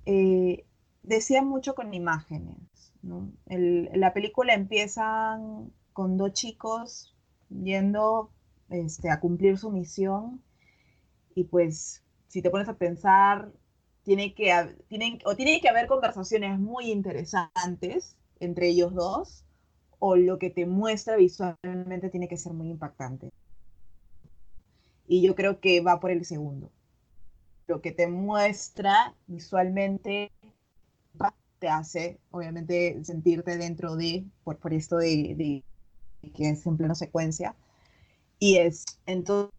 [0.06, 0.66] eh,
[1.04, 2.58] decía mucho con imágenes.
[3.48, 5.40] La película empieza
[5.94, 7.16] con dos chicos
[7.50, 8.32] yendo
[8.70, 10.42] este, a cumplir su misión
[11.36, 13.52] y pues si te pones a pensar,
[14.04, 14.52] tiene que,
[14.88, 19.46] tienen, o tiene que haber conversaciones muy interesantes entre ellos dos,
[20.00, 23.32] o lo que te muestra visualmente tiene que ser muy impactante.
[25.08, 26.72] Y yo creo que va por el segundo.
[27.68, 30.32] Lo que te muestra visualmente
[31.70, 35.64] hace, obviamente, sentirte dentro de, por, por esto de,
[36.34, 37.56] que es en pleno secuencia.
[38.40, 39.54] Y es, entonces,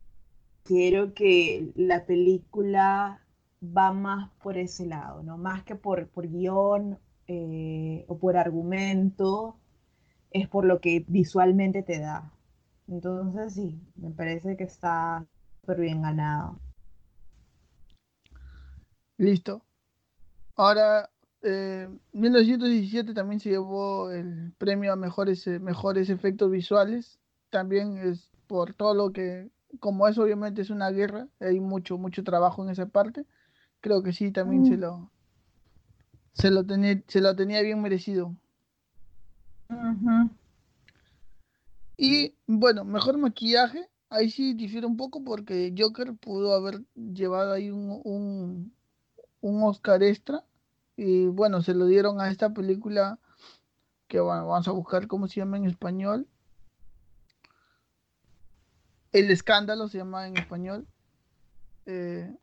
[0.64, 3.22] quiero que la película
[3.62, 5.38] va más por ese lado, ¿no?
[5.38, 9.58] Más que por, por guion eh, o por argumento,
[10.30, 12.32] es por lo que visualmente te da.
[12.88, 15.26] Entonces, sí, me parece que está
[15.60, 16.60] súper bien ganado.
[19.18, 19.62] Listo.
[20.56, 21.10] Ahora,
[21.46, 27.18] eh, 1917 también se llevó el premio a mejores, eh, mejores efectos visuales.
[27.50, 32.24] También es por todo lo que, como eso obviamente es una guerra, hay mucho, mucho
[32.24, 33.24] trabajo en esa parte.
[33.80, 34.66] Creo que sí, también Mm.
[34.66, 35.10] se lo
[36.34, 38.36] se lo tenía, se lo tenía bien merecido.
[41.96, 47.70] Y bueno, mejor maquillaje, ahí sí difiere un poco porque Joker pudo haber llevado ahí
[47.70, 48.72] un, un,
[49.40, 50.44] un Oscar extra.
[50.96, 53.18] Y bueno, se lo dieron a esta película
[54.08, 56.26] que vamos a buscar cómo se llama en español.
[59.12, 60.86] El escándalo se llama en español.
[61.86, 62.34] Eh,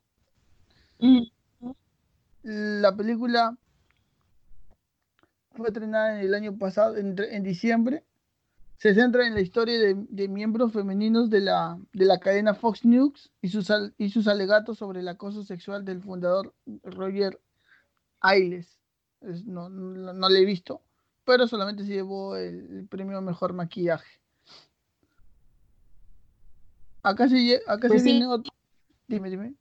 [2.44, 3.58] la película
[5.56, 8.04] fue estrenada en el año pasado, en, diciembre.
[8.78, 12.86] Se centra en la historia de, de miembros femeninos de la, de la cadena Fox
[12.86, 17.40] News y sus, y sus alegatos sobre el acoso sexual del fundador Roger
[18.24, 18.80] Ailes.
[19.22, 20.82] Es- no, no, no le he visto,
[21.24, 24.20] pero solamente se llevó el, el premio a mejor maquillaje.
[27.04, 28.12] Acá se, acá Pues se sí.
[28.12, 28.52] viene otro.
[29.08, 29.54] Dime, dime.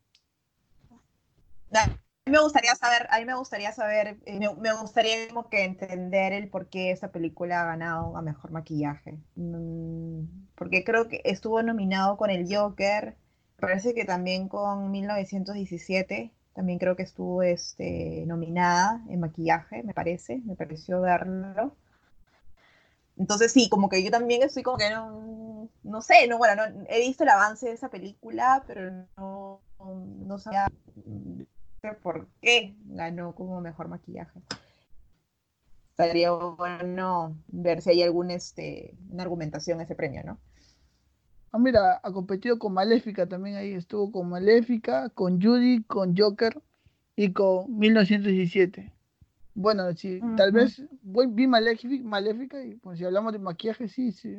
[1.75, 5.48] A mí me gustaría saber, a mí me gustaría saber, eh, me, me gustaría como
[5.48, 9.18] que entender el por qué esta película ha ganado a mejor maquillaje.
[9.35, 10.22] Mm,
[10.55, 13.16] porque creo que estuvo nominado con el Joker,
[13.59, 20.41] parece que también con 1917, también creo que estuvo este, nominada en maquillaje, me parece,
[20.45, 21.75] me pareció verlo.
[23.17, 26.85] Entonces sí, como que yo también estoy como que no, no sé, no, bueno, no,
[26.88, 30.69] he visto el avance de esa película, pero no, no sabía
[32.03, 34.41] por qué ganó como mejor maquillaje.
[35.91, 40.38] Estaría bueno ver si hay algún, este, argumentación a ese premio, ¿no?
[41.53, 43.73] Ah, mira, ha competido con Maléfica también ahí.
[43.75, 46.61] Estuvo con Maléfica, con Judy, con Joker
[47.17, 48.93] y con 1917.
[49.55, 54.12] Bueno, sí, tal vez voy, vi Maléfica, Maléfica y pues si hablamos de maquillaje, sí,
[54.12, 54.38] sí.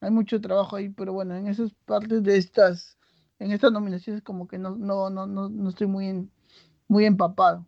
[0.00, 2.98] Hay mucho trabajo ahí, pero bueno, en esas partes de estas,
[3.38, 6.30] en estas nominaciones como que no, no, no, no, no estoy muy, en-
[6.88, 7.66] muy empapado.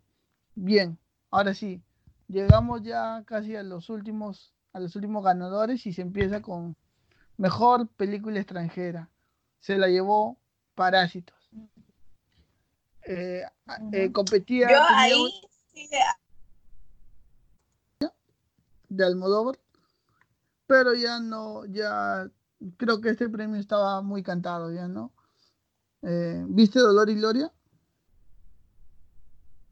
[0.55, 0.97] Bien,
[1.31, 1.81] ahora sí,
[2.27, 6.75] llegamos ya casi a los últimos, a los últimos ganadores y se empieza con
[7.37, 9.09] Mejor película extranjera.
[9.59, 10.37] Se la llevó
[10.75, 11.35] Parásitos.
[13.05, 13.43] Eh,
[13.91, 15.29] eh, competía Yo ahí un-
[15.73, 15.89] sí,
[18.89, 19.59] de Almodóvar,
[20.67, 22.29] pero ya no, ya
[22.77, 25.11] creo que este premio estaba muy cantado, ya no.
[26.03, 27.51] Eh, ¿Viste Dolor y Gloria?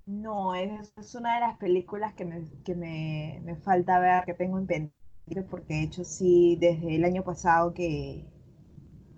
[0.05, 4.33] no, es, es una de las películas que me, que me, me falta ver, que
[4.33, 5.00] tengo en pendiente,
[5.49, 8.23] porque de hecho sí, desde el año pasado que,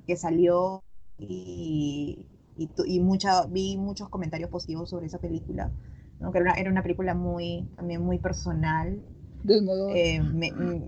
[0.07, 0.81] que salió
[1.17, 2.25] y,
[2.57, 5.71] y, y mucha, vi muchos comentarios positivos sobre esa película,
[6.19, 6.31] ¿no?
[6.31, 8.99] que era una, era una película muy, también muy personal.
[9.43, 9.95] De Almodóvar.
[9.97, 10.81] Eh, me- mm,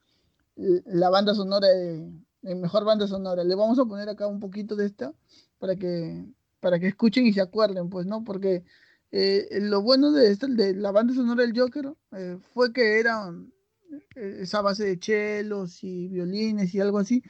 [0.56, 3.44] la banda sonora de, de mejor banda sonora.
[3.44, 5.14] Le vamos a poner acá un poquito de esta
[5.60, 6.26] para que,
[6.60, 8.24] para que escuchen y se acuerden, pues, ¿no?
[8.24, 8.64] Porque
[9.12, 13.34] eh, lo bueno de esta, de la banda sonora del Joker, eh, fue que era
[14.16, 17.24] eh, esa base de chelos y violines y algo así.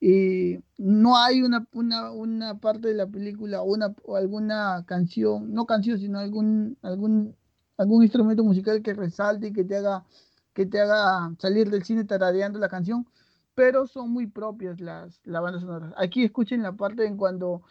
[0.00, 5.66] Y no hay una, una, una parte de la película una, o alguna canción, no
[5.66, 7.36] canción, sino algún, algún,
[7.78, 10.04] algún instrumento musical que resalte y que te haga,
[10.52, 13.06] que te haga salir del cine tarareando la canción,
[13.54, 15.94] pero son muy propias las, las bandas sonoras.
[15.96, 17.62] Aquí escuchen la parte en cuando,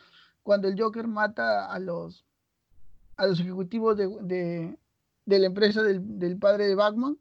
[0.44, 2.25] cuando el Joker mata a los,
[3.18, 4.08] a los ejecutivos de,
[5.26, 7.18] de, la empresa del, del padre de Batman.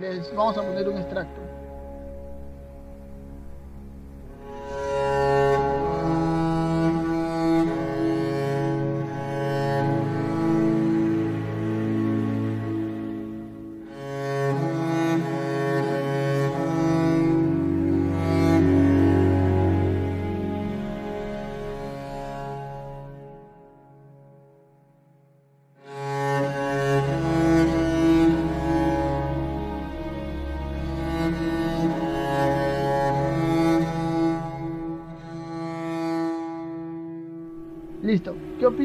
[0.00, 1.51] Les vamos a poner un extracto.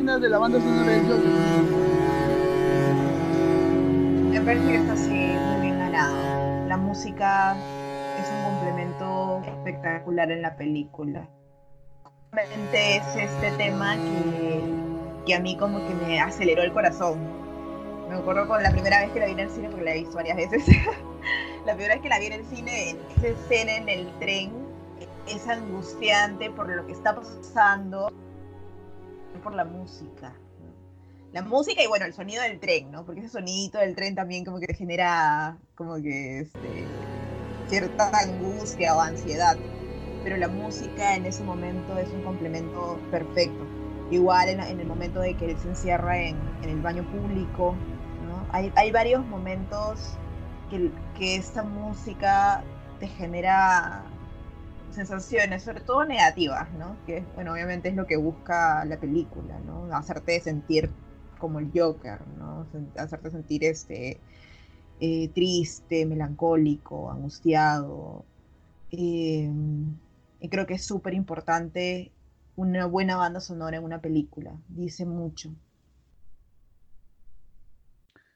[0.07, 1.31] ¿Qué opinas de la banda sonora del Joker?
[4.31, 6.67] Me parece que está así muy bien ganado.
[6.69, 7.57] La música
[8.17, 11.27] es un complemento espectacular en la película.
[12.31, 14.61] Realmente es este tema que,
[15.25, 17.19] que a mí como que me aceleró el corazón.
[18.07, 19.99] Me acuerdo con la primera vez que la vi en el cine, porque la he
[19.99, 20.65] visto varias veces.
[21.65, 24.53] la primera vez que la vi en el cine, esa escena en el tren
[25.27, 28.09] es angustiante por lo que está pasando,
[29.39, 30.33] por la música.
[31.33, 33.05] La música y bueno, el sonido del tren, ¿no?
[33.05, 36.87] Porque ese sonidito del tren también como que genera como que este,
[37.67, 39.57] cierta angustia o ansiedad.
[40.23, 43.65] Pero la música en ese momento es un complemento perfecto.
[44.09, 47.75] Igual en, en el momento de que él se encierra en, en el baño público,
[48.25, 48.45] ¿no?
[48.51, 50.17] Hay, hay varios momentos
[50.69, 52.63] que, que esta música
[52.99, 54.05] te genera
[54.97, 56.97] sensaciones, sobre todo negativas, ¿no?
[57.05, 59.85] Que, bueno, obviamente es lo que busca la película, ¿no?
[59.95, 60.89] Hacerte sentir
[61.39, 62.67] como el Joker, ¿no?
[62.97, 64.19] Hacerte sentir este,
[64.99, 68.25] eh, triste, melancólico, angustiado.
[68.91, 69.51] Eh,
[70.39, 72.11] y creo que es súper importante
[72.55, 74.51] una buena banda sonora en una película.
[74.67, 75.51] Dice mucho.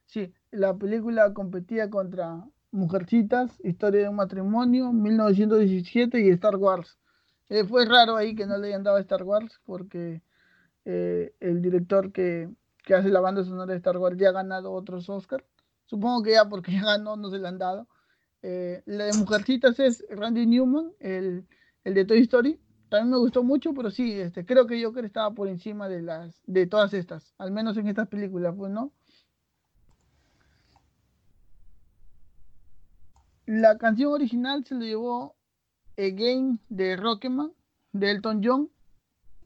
[0.05, 6.97] Sí, la película competía contra Mujercitas, Historia de un matrimonio, 1917 y Star Wars.
[7.49, 10.21] Eh, fue raro ahí que no le hayan dado Star Wars porque
[10.85, 12.49] eh, el director que,
[12.83, 15.43] que, hace la banda sonora de Star Wars ya ha ganado otros Oscars.
[15.85, 17.87] Supongo que ya porque ya ganó no se le han dado.
[18.41, 21.45] Eh, la de Mujercitas es Randy Newman, el,
[21.83, 22.59] el, de Toy Story.
[22.89, 26.41] También me gustó mucho, pero sí, este, creo que Joker estaba por encima de las
[26.45, 28.91] de todas estas, al menos en estas películas, pues, ¿no?
[33.45, 35.35] La canción original se lo llevó
[35.97, 37.51] Again de Rocketman,
[37.91, 38.69] de Elton John.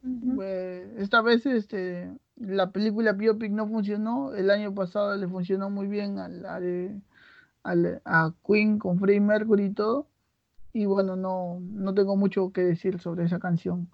[0.03, 0.39] Uh -huh.
[0.43, 4.33] eh, esta vez este, la película Biopic no funcionó.
[4.35, 6.99] El año pasado le funcionó muy bien a, la de,
[7.63, 10.07] a, la, a Queen con Freddie Mercury y todo.
[10.73, 13.89] Y bueno, no, no tengo mucho que decir sobre esa canción.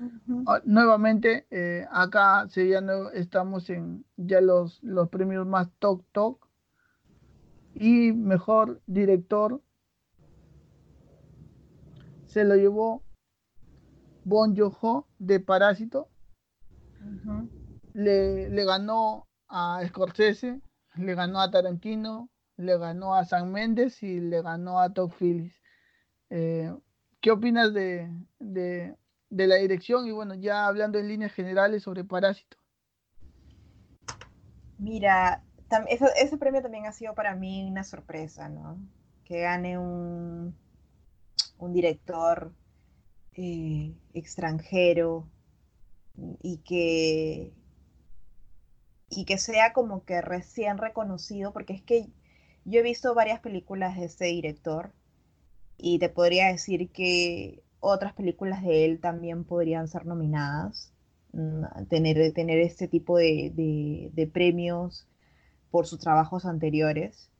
[0.00, 0.62] Uh -huh.
[0.64, 6.49] Nuevamente, eh, acá ya no, estamos en ya los, los premios más Talk Talk
[7.74, 9.62] y mejor director
[12.26, 13.02] se lo llevó
[14.24, 16.08] Bon Joon-ho de Parásito.
[17.00, 17.48] Uh -huh.
[17.94, 20.60] le, le, ganó a Scorsese,
[20.96, 25.54] le ganó a Tarantino, le ganó a Sam Mendes y le ganó a Todd Phillips.
[26.28, 26.72] Eh,
[27.20, 28.08] ¿Qué opinas de,
[28.38, 28.94] de,
[29.30, 32.58] de la dirección y bueno, ya hablando en líneas generales sobre Parásito.
[34.78, 35.44] Mira,
[35.88, 38.78] ese premio también ha sido para mí una sorpresa, ¿no?
[39.24, 40.56] Que gane un,
[41.72, 42.52] director
[43.34, 45.28] eh, extranjero
[46.42, 47.52] y que,
[49.08, 52.08] y que sea como que recién reconocido, porque es que
[52.64, 54.92] yo he visto varias películas de este director
[55.76, 60.92] y te podría decir que otras películas de él también podrían ser nominadas,
[61.32, 65.06] mm, tener, tener este tipo de premios
[65.70, 67.30] por sus trabajos anteriores.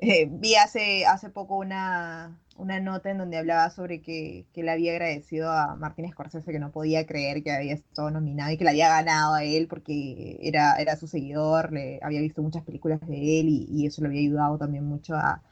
[0.00, 4.70] Eh, vi hace, hace poco una, una nota en donde hablaba sobre que, que, le
[4.70, 8.64] había agradecido a Martínez Scorsese que no podía creer que había estado nominado y que
[8.64, 13.00] le había ganado a él porque era, era su seguidor, le había visto muchas películas
[13.00, 15.42] de él y, y eso le había ayudado también mucho a,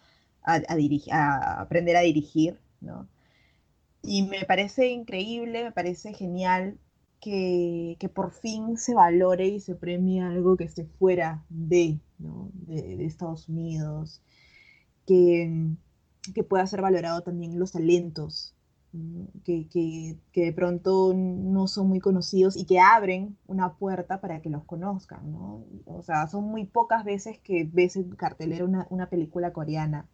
[0.42, 0.60] a,
[1.10, 3.08] a, aprender a dirigir, ¿no?
[4.02, 6.78] Y me parece increíble, me parece genial
[7.20, 12.50] que, que, por fin se valore y se premie algo que esté fuera de, ¿no?
[12.52, 14.22] de, de Estados Unidos,
[15.06, 15.74] que,
[16.34, 18.56] que pueda ser valorado también los talentos,
[19.44, 24.40] que, que, que, de pronto no son muy conocidos y que abren una puerta para
[24.40, 25.64] que los conozcan, ¿no?
[25.84, 30.08] O sea, son muy pocas veces que ves en cartelera una, una película coreana.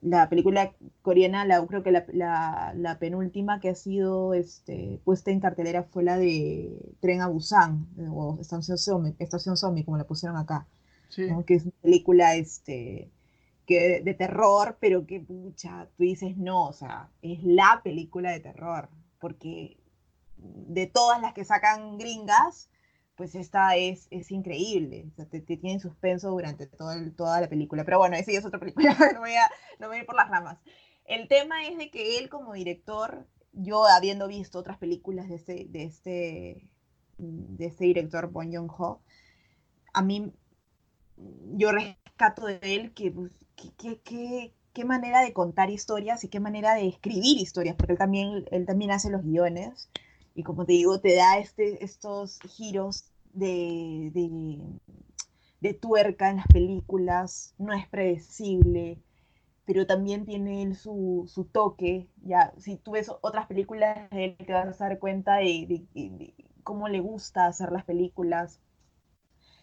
[0.00, 5.30] La película coreana, la, creo que la, la, la, penúltima que ha sido este, puesta
[5.30, 10.04] en cartelera fue la de Tren a Busan, o Estación Somi, Estación Somi como la
[10.04, 10.66] pusieron acá,
[11.14, 13.10] que es una película este,
[13.66, 18.40] que, de terror, pero que, pucha, tú dices, no, o sea, es la película de
[18.40, 18.88] terror,
[19.18, 19.78] porque
[20.36, 22.68] de todas las que sacan gringas,
[23.16, 27.98] pues esta es, es increíble, te, te tiene suspenso durante todo toda la película, pero
[27.98, 29.48] bueno, esa ya es otra película, no voy a,
[29.78, 30.58] no voy a ir por las ramas.
[31.04, 35.66] El tema es de que él como director, yo habiendo visto otras películas de este,
[35.68, 36.68] de este,
[37.18, 39.00] de este director, Bon Joon-ho,
[39.92, 40.32] a mí,
[41.54, 46.40] yo rescato de él que pues, qué, qué, qué, manera de contar historias y qué
[46.40, 49.88] manera de escribir historias, porque él también, él también hace los guiones
[50.34, 54.60] y como te digo, te da este, estos giros de, de,
[55.60, 58.98] de tuerca en las películas, no es predecible,
[59.64, 62.08] pero también tiene él su, su, toque.
[62.22, 66.10] Ya, si tú ves otras películas de él, te vas a dar cuenta de, de,
[66.10, 68.60] de, cómo le gusta hacer las películas.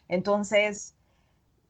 [0.07, 0.95] Entonces,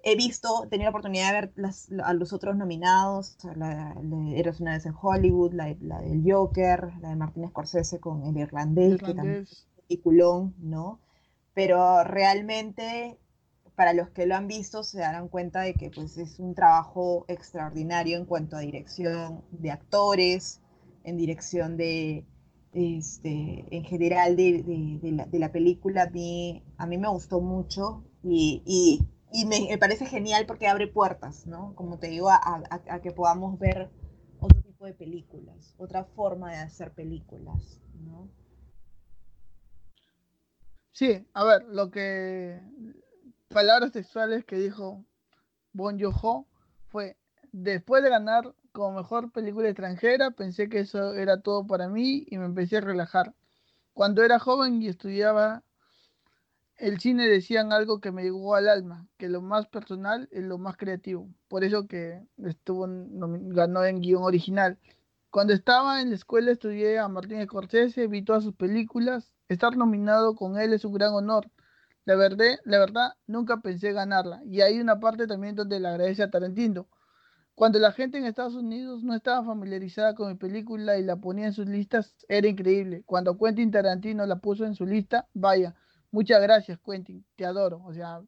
[0.04, 4.32] he visto, he tenido la oportunidad de ver las, a los otros nominados, la, la,
[4.36, 8.38] Eres una vez en Hollywood, la, la, del Joker, la de Martin Scorsese con el
[8.38, 9.08] irlandés, irlandés.
[9.08, 11.00] que también es un peliculón, ¿no?
[11.54, 13.18] Pero realmente,
[13.76, 17.26] para los que lo han visto, se darán cuenta de que pues, es un trabajo
[17.28, 20.62] extraordinario en cuanto a dirección de actores,
[21.04, 22.26] en dirección de,
[22.74, 26.04] este, en general de, de, de, la, de la, película.
[26.04, 30.88] A mí, a mí me gustó mucho y, y y me, parece genial porque abre
[30.88, 31.74] puertas, ¿no?
[31.76, 33.90] Como te digo, a, que podamos ver
[34.40, 38.30] otro tipo de películas, otra forma de hacer películas, ¿no?
[40.92, 42.60] Sí, a ver, lo que
[43.48, 45.06] palabras textuales que dijo
[45.72, 46.46] Bon Joon-ho
[46.90, 47.18] fue
[47.52, 52.38] después de ganar como mejor película extranjera, pensé que eso era todo para mí y
[52.38, 53.34] me empecé a relajar.
[53.94, 55.64] Cuando era joven y estudiaba
[56.82, 60.58] el cine decían algo que me llegó al alma, que lo más personal es lo
[60.58, 61.30] más creativo.
[61.48, 64.80] Por eso que estuvo ganó en guion original.
[65.30, 69.36] Cuando estaba en la escuela estudié a Martín Scorsese, vi todas sus películas.
[69.48, 71.52] Estar nominado con él es un gran honor.
[72.06, 74.42] La verdad, la verdad, nunca pensé ganarla.
[74.46, 76.88] Y hay una parte también donde le agradece a Tarantino.
[77.54, 81.46] Cuando la gente en Estados Unidos no estaba familiarizada con mi película y la ponía
[81.46, 83.04] en sus listas, era increíble.
[83.06, 85.76] Cuando Quentin Tarantino la puso en su lista, vaya,
[86.12, 87.82] Muchas gracias, Quentin, te adoro.
[87.86, 88.22] O sea,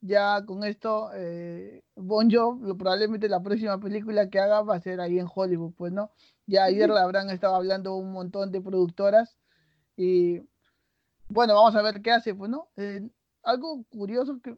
[0.00, 5.00] ya con esto, eh, Bon Jovi, probablemente la próxima película que haga va a ser
[5.00, 6.10] ahí en Hollywood, pues, ¿no?
[6.46, 9.36] Ya ayer la habrán estado hablando un montón de productoras
[9.96, 10.40] y
[11.28, 12.68] bueno, vamos a ver qué hace, pues, ¿no?
[12.76, 13.08] Eh,
[13.42, 14.56] algo curioso que,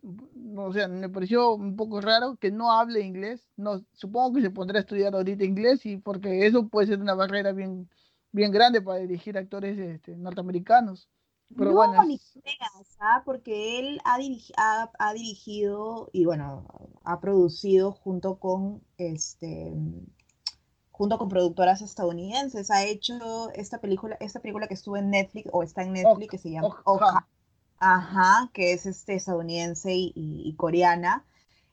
[0.56, 3.48] o sea, me pareció un poco raro que no hable inglés.
[3.56, 7.14] No, supongo que se pondrá a estudiar ahorita inglés y porque eso puede ser una
[7.14, 7.88] barrera bien,
[8.32, 11.08] bien grande para dirigir actores este, norteamericanos.
[11.56, 13.22] Pero no, bueno, ni creas, ¿ah?
[13.24, 16.66] porque él ha, dirigi ha, ha, dirigido y bueno,
[17.04, 19.72] ha producido junto con este
[20.90, 22.70] junto con productoras estadounidenses.
[22.70, 26.38] Ha hecho esta película, esta película que estuvo en Netflix o está en Netflix, que
[26.38, 27.26] se llama Oja.
[27.78, 31.24] Ajá, que es este estadounidense y, y, y coreana.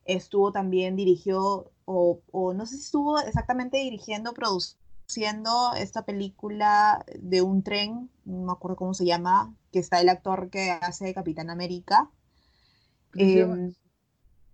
[0.06, 7.04] Estuvo también dirigió, o, o, no sé si estuvo exactamente dirigiendo, produciendo haciendo esta película
[7.20, 11.06] de un tren, no me acuerdo cómo se llama, que está el actor que hace
[11.06, 12.12] de Capitán América.
[13.10, 13.76] Chris Em, Evans.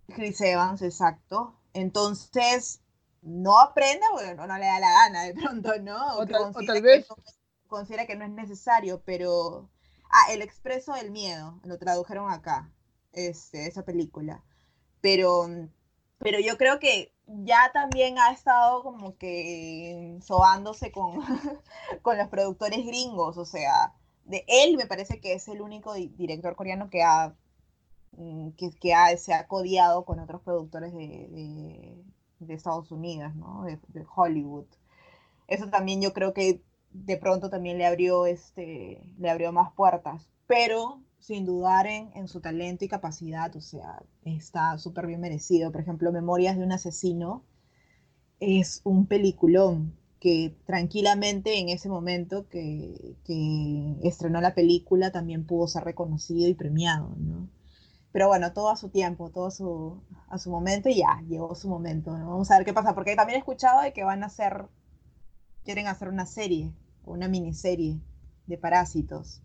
[0.08, 1.54] Chris Evans, exacto.
[1.74, 2.80] Entonces,
[3.20, 6.16] no aprende porque no, no le da la gana de pronto, ¿no?
[6.16, 7.16] O tal- o tal que vez- no-
[7.66, 9.68] considera que no es necesario, pero...
[10.10, 12.70] Ah, El Expreso del Miedo, lo tradujeron acá,
[13.12, 14.42] este, esa película.
[15.02, 15.48] Pero,
[16.18, 21.20] pero yo creo que ya también ha estado como que sobándose con,
[22.02, 26.08] con los productores gringos, o sea, de él me parece que es el único di-
[26.16, 27.34] director coreano que ha
[28.12, 32.04] mm, que, que ha- se ha codiado con otros productores de, de-
[32.40, 33.64] de Estados Unidos, ¿no?
[33.64, 34.66] De, de Hollywood.
[35.48, 36.62] Eso también yo creo que
[36.92, 42.28] de pronto también le abrió, este, le abrió más puertas, pero sin dudar en, en
[42.28, 45.72] su talento y capacidad, o sea, está súper bien merecido.
[45.72, 47.44] Por ejemplo, Memorias de un asesino
[48.40, 55.66] es un peliculón que tranquilamente en ese momento que, que estrenó la película también pudo
[55.68, 57.48] ser reconocido y premiado, ¿no?
[58.12, 61.54] Pero bueno, todo a su tiempo, todo a su, a su momento y ya, llegó
[61.54, 62.30] su momento, ¿no?
[62.30, 64.66] Vamos a ver qué pasa, porque también he escuchado de que van a hacer,
[65.64, 66.72] quieren hacer una serie,
[67.04, 68.00] una miniserie
[68.46, 69.42] de parásitos.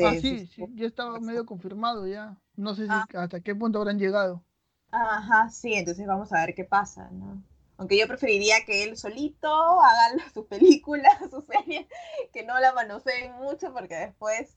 [0.00, 2.38] Ah, se- sí, sí, ya estaba medio confirmado ya.
[2.56, 3.06] No sé si Ah.
[3.14, 4.44] hasta qué punto habrán llegado.
[4.90, 7.42] Ajá, sí, entonces vamos a ver qué pasa, ¿no?
[7.76, 11.86] Aunque yo preferiría que él solito haga sus películas, sus series,
[12.32, 14.56] que no la manoseen mucho, porque después,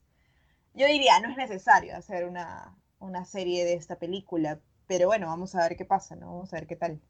[0.74, 5.54] yo diría, no es necesario hacer una, una serie de esta película, pero bueno, vamos
[5.56, 6.28] a ver qué pasa, ¿no?
[6.28, 7.00] Vamos a ver qué tal.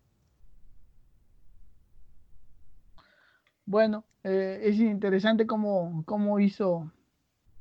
[3.65, 6.93] Bueno, eh, es interesante cómo, cómo hizo,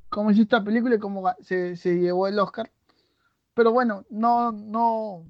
[0.09, 2.71] cómo hizo esta película y cómo se, se llevó el Oscar.
[3.53, 5.25] Pero bueno, no, no.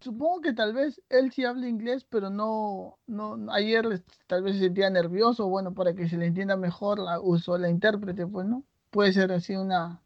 [0.00, 4.60] Supongo que tal vez él sí habla inglés, pero no, no, ayer tal vez se
[4.64, 8.64] sentía nervioso, bueno, para que se le entienda mejor, la, usó la intérprete, pues, ¿no?
[8.90, 10.02] Puede ser así una,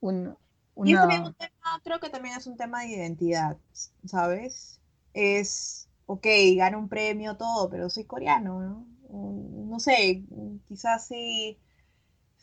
[0.00, 0.36] un-
[0.84, 3.56] Y es también una, un tema, creo que también es un tema de identidad,
[4.04, 4.80] ¿sabes?
[5.14, 6.26] Es, ok,
[6.56, 8.86] gano un premio, todo, pero soy coreano, ¿no?
[9.10, 10.24] No sé,
[10.68, 11.58] quizás si,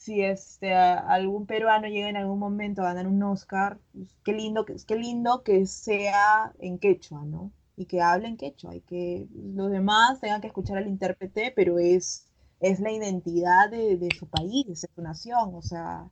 [0.01, 4.65] si este, algún peruano llega en algún momento a ganar un Oscar, pues, qué lindo
[4.65, 7.51] que, qué lindo que sea en quechua, ¿no?
[7.75, 11.77] Y que hable en quechua, y que los demás tengan que escuchar al intérprete, pero
[11.79, 12.27] es,
[12.59, 16.09] es la identidad de, de su país, de su nación, o sea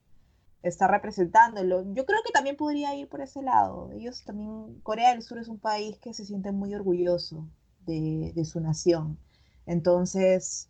[0.64, 1.84] está representándolo.
[1.94, 3.92] Yo creo que también podría ir por ese lado.
[3.94, 7.48] Ellos también, Corea del Sur es un país que se siente muy orgulloso
[7.86, 9.18] de, de su nación.
[9.66, 10.69] Entonces,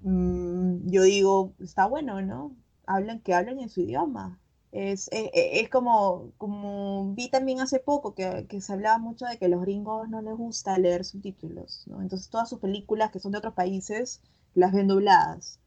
[0.00, 2.56] mm, yo digo, está bueno, ¿no?
[2.86, 4.40] Hablan, que hablen en su idioma.
[4.72, 9.38] Es, es, es como, como vi también hace poco que, que se hablaba mucho de
[9.38, 12.02] que los gringos no les gusta leer subtítulos, ¿no?
[12.02, 14.20] Entonces todas sus películas que son de otros países
[14.54, 15.58] las ven dobladas.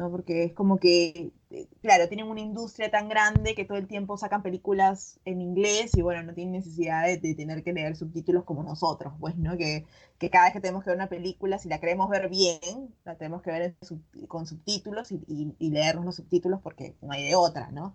[0.00, 0.10] ¿No?
[0.10, 4.16] Porque es como que, eh, claro, tienen una industria tan grande que todo el tiempo
[4.16, 8.62] sacan películas en inglés y bueno, no tienen necesidad de, tener que leer subtítulos como
[8.62, 9.58] nosotros, pues, ¿no?
[9.58, 9.84] Que,
[10.18, 13.16] que cada vez que tenemos que ver una película, si la queremos ver bien, la
[13.16, 13.76] tenemos que ver
[14.26, 15.20] con subtítulos y,
[15.58, 17.94] y, leernos los subtítulos porque no hay de otra, ¿no?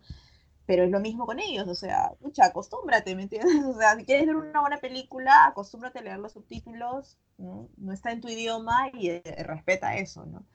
[0.68, 3.51] Pero es lo mismo con ellos, o sea, pucha, acostúmbrate, ¿me entiendes?
[3.66, 7.68] O sea, si quieres ver una buena película, acostúmbrate a leer los subtítulos, ¿no?
[7.78, 10.45] No está en tu idioma y eh, respeta eso, ¿no?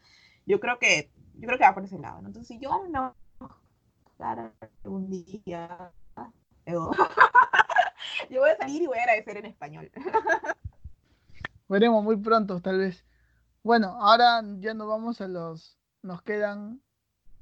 [0.46, 1.10] Yo creo que
[1.40, 2.28] yo creo que va por ese lado, ¿no?
[2.28, 4.52] Entonces, yo una Oscar
[4.84, 5.90] algún día,
[6.66, 9.90] yo voy a salir y voy a agradecer en español.
[11.68, 13.04] veremos muy pronto, tal vez.
[13.62, 16.82] Bueno, ahora ya nos vamos a los, nos quedan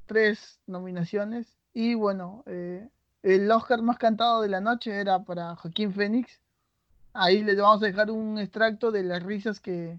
[0.06, 2.88] tres nominaciones y bueno, eh,
[3.22, 6.40] el Oscar más cantado de la noche era para Joaquín Phoenix.
[7.12, 9.98] Ahí les vamos a dejar un extracto de las risas que,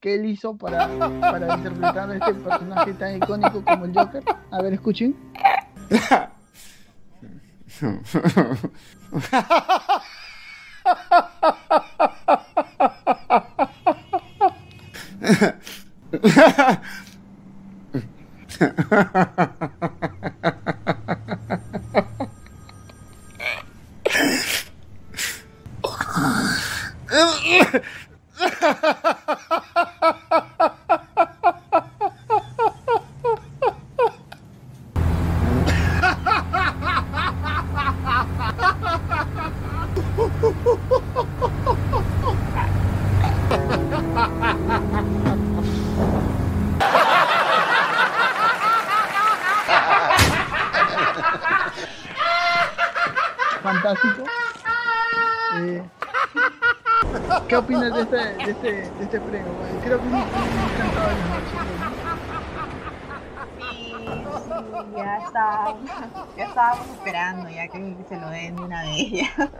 [0.00, 0.86] que él hizo para,
[1.20, 4.22] para interpretar a este personaje tan icónico como el Joker.
[4.50, 5.16] A ver, escuchen.
[53.62, 54.24] Fantástico.
[55.56, 55.82] Eh,
[57.48, 57.92] ¿Qué opinas
[58.48, 59.52] de este, de este, de premio?
[59.84, 60.18] Creo que de la
[61.28, 61.56] noche.
[63.70, 63.92] Sí,
[64.96, 65.90] ya estábamos,
[66.36, 69.50] ya estábamos esperando ya que se lo den de una vez ya.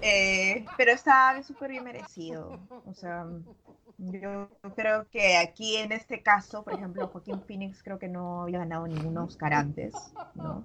[0.00, 2.58] Eh, pero está súper bien merecido.
[2.86, 3.26] O sea,
[3.96, 8.58] yo creo que aquí en este caso, por ejemplo, Joaquín Phoenix creo que no había
[8.58, 9.94] ganado ningún Oscar antes,
[10.34, 10.64] ¿no?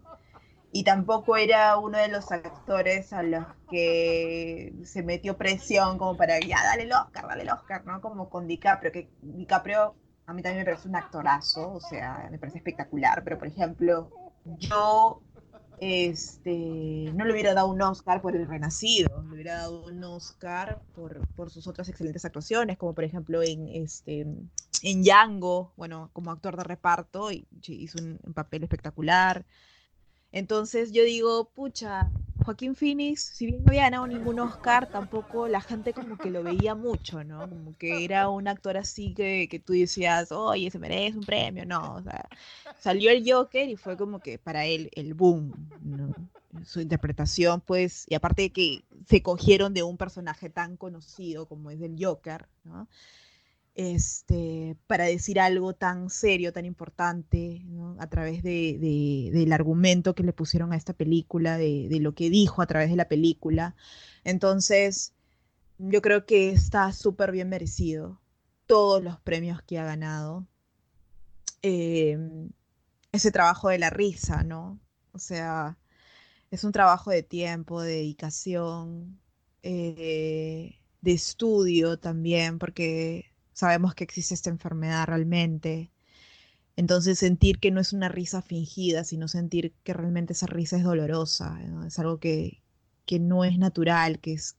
[0.71, 6.39] Y tampoco era uno de los actores a los que se metió presión como para,
[6.39, 8.01] ya, dale el Oscar, dale el Oscar, ¿no?
[8.01, 9.95] Como con DiCaprio, que DiCaprio
[10.29, 14.11] a mí también me parece un actorazo, o sea, me parece espectacular, pero por ejemplo,
[14.45, 15.23] yo
[15.79, 20.83] este, no le hubiera dado un Oscar por El Renacido, le hubiera dado un Oscar
[20.93, 24.27] por, por sus otras excelentes actuaciones, como por ejemplo en, este,
[24.83, 29.47] en Django, bueno, como actor de reparto, y, hizo un, un papel espectacular.
[30.31, 35.61] Entonces yo digo, pucha, Joaquín Phoenix, si bien no había ganado ningún Oscar, tampoco la
[35.61, 37.49] gente como que lo veía mucho, ¿no?
[37.49, 41.65] Como que era un actor así que, que tú decías, oye, se merece un premio,
[41.65, 42.31] no, o sea,
[42.77, 46.15] salió el Joker y fue como que para él el boom, ¿no?
[46.63, 51.69] Su interpretación, pues, y aparte de que se cogieron de un personaje tan conocido como
[51.71, 52.87] es el Joker, ¿no?
[53.79, 57.65] Este, para decir algo tan serio, tan importante,
[57.97, 62.13] a través de, de, del argumento que le pusieron a esta película, de, de, lo
[62.13, 63.77] que dijo a través de la película.
[64.25, 65.13] Entonces,
[65.77, 68.19] yo creo que está súper bien merecido
[68.65, 70.45] todos los premios que ha ganado.
[71.61, 72.17] Eh,
[73.13, 74.77] ese trabajo de la risa, ¿no?
[75.13, 75.77] O sea,
[76.51, 79.21] es un trabajo de tiempo, de dedicación,
[79.63, 83.28] eh, de estudio también, porque
[83.59, 85.91] sabemos que existe esta enfermedad realmente.
[86.77, 90.83] Entonces sentir que no es una risa fingida, sino sentir que realmente esa risa es
[90.83, 91.85] dolorosa, ¿no?
[91.85, 92.63] es algo que,
[93.05, 94.55] que, no es natural, que, es,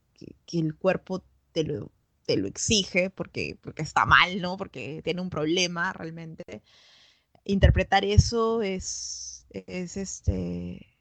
[0.46, 1.90] que, el cuerpo te lo,
[2.26, 4.58] te lo, exige porque, porque está mal, ¿no?
[4.58, 6.62] porque tiene un problema realmente.
[7.44, 10.98] Interpretar eso es, es, este,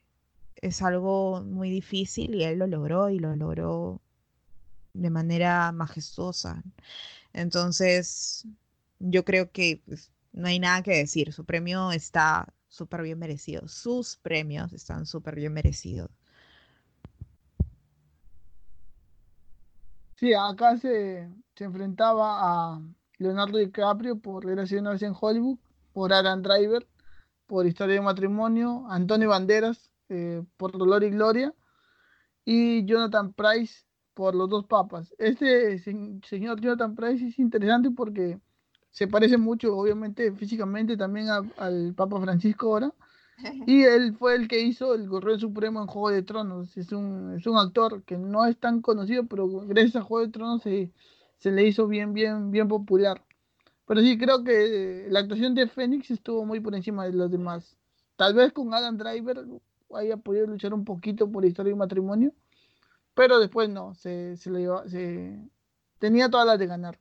[0.56, 4.02] es algo muy difícil y él lo logró y lo logró
[4.94, 6.64] de manera majestuosa.
[7.34, 8.46] Entonces,
[9.00, 11.34] yo creo que pues, no hay nada que decir.
[11.34, 13.68] Su premio está súper bien merecido.
[13.68, 16.10] Sus premios están súper bien merecidos.
[20.18, 22.82] Sí, acá se, se, enfrentaba a
[23.20, 25.60] Leonardo DiCaprio por Relación en Hollywood,
[25.94, 26.86] por Adam Driver,
[27.48, 31.54] por Historia de Matrimonio, Antonio Banderas eh, por Dolor y Gloria
[32.44, 33.86] y Jonathan Price
[34.20, 35.16] por los dos papas.
[35.18, 38.38] Este señor Jonathan Price es interesante porque
[38.92, 42.94] se parece mucho, obviamente, físicamente también a, al Papa Francisco ahora.
[43.66, 46.76] Y él fue el que hizo el Correo Supremo en Juego de Tronos.
[46.76, 50.34] Es un, es un actor que no es tan conocido, pero gracias a Juego de
[50.34, 50.92] Tronos se,
[51.38, 53.24] se le hizo bien, bien, bien popular.
[53.88, 57.78] Pero sí, creo que la actuación de Fénix estuvo muy por encima de los demás.
[58.18, 59.46] Tal vez con Adam Driver
[59.96, 62.34] haya podido luchar un poquito por historia y matrimonio
[63.14, 65.38] pero después no, se, se le iba, se
[66.00, 67.00] tenía todas las de ganar.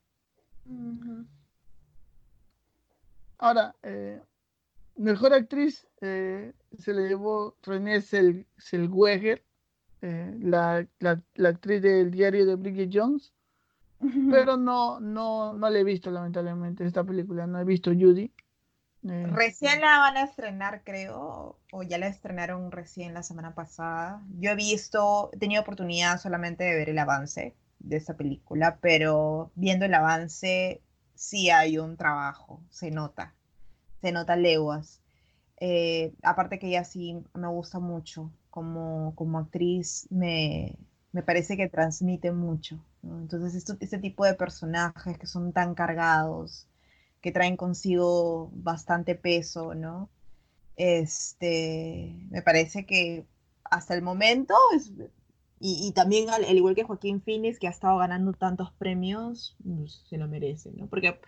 [0.67, 1.27] Uh -huh.
[3.39, 4.21] Ahora, eh,
[4.97, 9.45] mejor actriz eh, se le llevó René Zellweger,
[10.03, 13.33] eh, la, la, la, actriz del diario de Bridget Jones,
[14.31, 18.33] pero no, no, no la he visto lamentablemente esta película, no he visto Judy.
[19.09, 24.23] Eh, recién la van a estrenar, creo, o ya la estrenaron recién la semana pasada.
[24.39, 29.51] Yo he visto, he tenido oportunidad solamente de ver el avance de esta película, pero
[29.55, 30.83] viendo el avance
[31.15, 33.35] sí hay un trabajo, se nota,
[34.01, 35.01] se nota leguas.
[35.61, 40.77] Eh, aparte que ella sí me gusta mucho, como, como actriz me,
[41.13, 42.85] me parece que transmite mucho.
[43.03, 43.19] ¿no?
[43.19, 46.69] Entonces, esto, este tipo de personajes que son tan cargados,
[47.29, 50.09] que traen consigo bastante peso, ¿no?
[50.77, 53.27] Este, me parece que
[53.65, 54.91] hasta el momento, es,
[55.61, 59.57] y, y, también al, al, igual que Joaquín Phoenix, que ha estado ganando tantos premios,
[59.63, 60.87] pues, se lo merece, ¿no?
[60.87, 61.21] Porque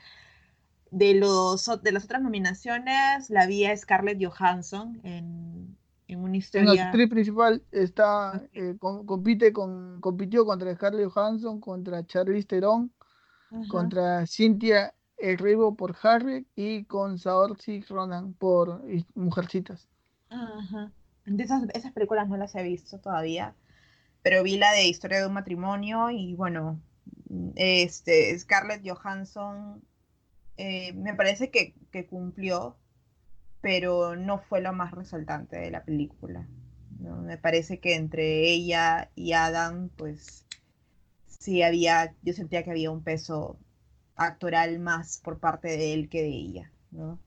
[0.91, 5.77] de, los, de las otras nominaciones, la vía Scarlett Johansson en,
[6.09, 6.73] en una historia...
[6.73, 12.91] La actriz principal está, eh, con, compite con, compitió contra Scarlett Johansson, contra Charlize Theron,
[13.51, 13.69] Ajá.
[13.69, 18.83] contra Cynthia Erivo por Harry y con Saoirse Ronan por
[19.15, 19.89] Mujercitas.
[20.31, 20.93] Ajá.
[21.27, 23.55] De esas, esas películas no las he visto todavía,
[24.23, 26.81] pero vi la de Historia de un matrimonio y bueno,
[27.57, 29.83] este Scarlett Johansson
[30.57, 32.77] eh, me parece que, que, cumplió,
[33.61, 36.47] pero no fue lo más resaltante de la película.
[36.99, 40.45] Me parece que entre ella y Adam, pues
[41.27, 43.59] sí había, yo sentía que había un peso
[44.27, 47.19] actoral más por parte de él que de ella, ¿no?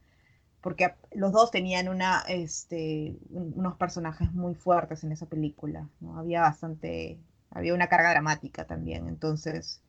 [0.62, 6.18] Porque los dos tenían una, este, unos personajes muy fuertes en esa película, ¿no?
[6.18, 7.18] Había bastante,
[7.50, 9.82] había una carga dramática también, entonces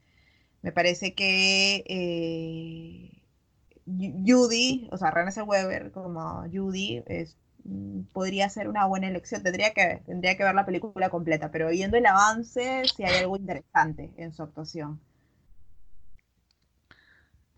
[0.62, 3.22] me parece que eh,
[3.86, 9.44] Judy, o sea, Renée Weber como Judy es, mm, podría ser una buena elección.
[9.44, 13.38] Tendría que, tendría que ver la película completa, pero viendo el avance, si hay algo
[13.38, 15.02] interesante en su actuación.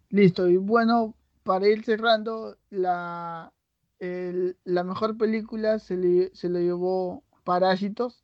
[0.09, 3.53] Listo, y bueno, para ir cerrando, la,
[3.99, 8.23] la mejor película se le, se le llevó Parásitos.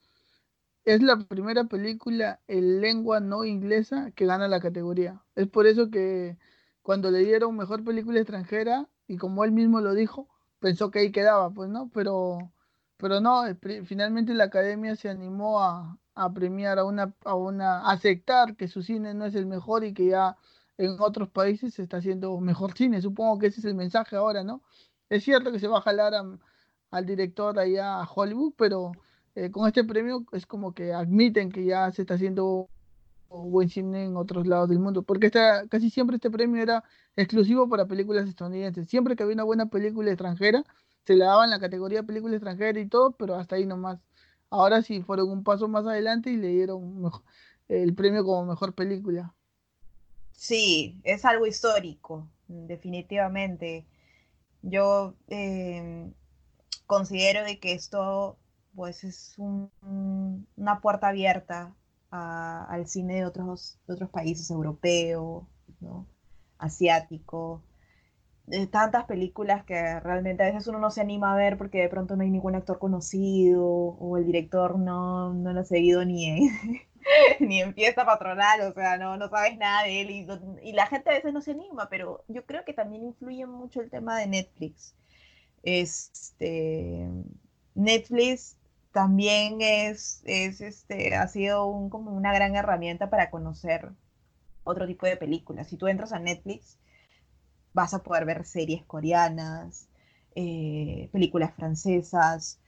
[0.85, 5.23] Es la primera película en lengua no inglesa que gana la categoría.
[5.35, 6.37] Es por eso que
[6.83, 10.29] cuando le dieron mejor película extranjera, y como él mismo lo dijo,
[10.59, 12.51] pensó que ahí quedaba, pues no, pero,
[12.97, 13.43] pero no,
[13.85, 15.99] finalmente la academia se animó a,
[16.33, 20.07] premiar a una, a una, aceptar que su cine no es el mejor y que
[20.07, 20.37] ya
[20.77, 23.01] en otros países se está haciendo mejor cine.
[23.01, 24.61] Supongo que ese es el mensaje ahora, ¿no?
[25.09, 26.13] Es cierto que se va a jalar
[26.91, 28.91] al director allá a Hollywood, pero
[29.35, 32.69] eh, con este premio es como que admiten que ya se está haciendo
[33.29, 36.83] buen cine en otros lados del mundo, porque esta, casi siempre este premio era
[37.15, 38.87] exclusivo para películas estadounidenses.
[38.87, 40.63] Siempre que había una buena película extranjera,
[41.05, 43.99] se le daba en la categoría película extranjera y todo, pero hasta ahí nomás.
[44.49, 47.03] Ahora sí fueron un paso más adelante y le dieron
[47.67, 49.33] el premio como mejor película.
[50.33, 53.85] Sí, es algo histórico, definitivamente.
[54.61, 56.13] Yo em,
[56.87, 58.37] considero de que esto
[58.75, 61.75] pues es una puerta abierta
[62.11, 65.47] al cine de otros, otros países, europeo,
[65.79, 66.07] ¿no?
[66.59, 67.61] asiático.
[68.45, 71.89] De tantas películas que realmente a veces uno no se anima a ver porque de
[71.89, 76.49] pronto no hay ningún actor conocido o el director no, no lo ha seguido ni
[77.39, 80.11] ni en fiesta patronal, o sea, no, no sabes nada de él
[80.61, 83.81] y, la gente a veces no se anima, pero yo creo que también influye mucho
[83.81, 84.95] el tema de Netflix.
[85.63, 87.07] Este,
[87.75, 88.57] Netflix
[88.91, 93.91] también es, es este, ha sido como una gran herramienta para conocer
[94.63, 95.67] otro tipo de películas.
[95.67, 96.77] Si tú entras a Netflix,
[97.73, 99.87] vas a poder ver series coreanas,
[100.35, 102.59] eh, películas francesas,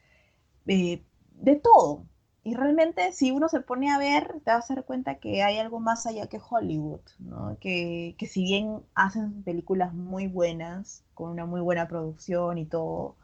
[0.67, 2.05] eh, de todo.
[2.45, 5.57] Y realmente si uno se pone a ver, te vas a dar cuenta que hay
[5.57, 7.57] algo más allá que Hollywood, ¿no?
[7.59, 13.17] que, que si bien hacen películas muy buenas, con una muy buena producción y todo,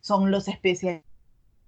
[0.00, 1.08] son los especialistas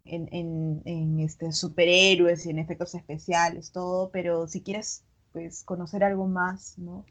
[0.04, 6.78] en, este, superhéroes y en efectos especiales, todo, pero si quieres pues, conocer algo más,
[6.78, 7.04] ¿no?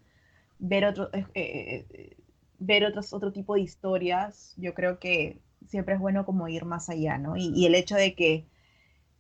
[0.60, 2.18] ver, otro, eh, eh, eh,
[2.60, 6.90] ver otros, otro tipo de historias, yo creo que siempre es bueno como ir más
[6.90, 7.36] allá, ¿no?
[7.38, 8.46] Y, el hecho de que,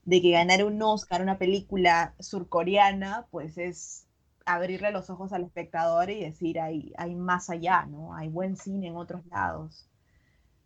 [0.10, 4.08] de que ganar un Oscar, una película surcoreana, pues es
[4.44, 8.16] abrirle los ojos al espectador y decir, hay, hay más allá, ¿no?
[8.16, 9.88] Hay buen cine en otros lados.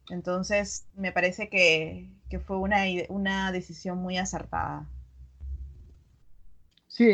[0.10, 2.10] Entonces, me parece que,
[2.46, 2.78] fue una,
[3.10, 4.88] una, decisión muy acertada.
[6.88, 7.12] Sí,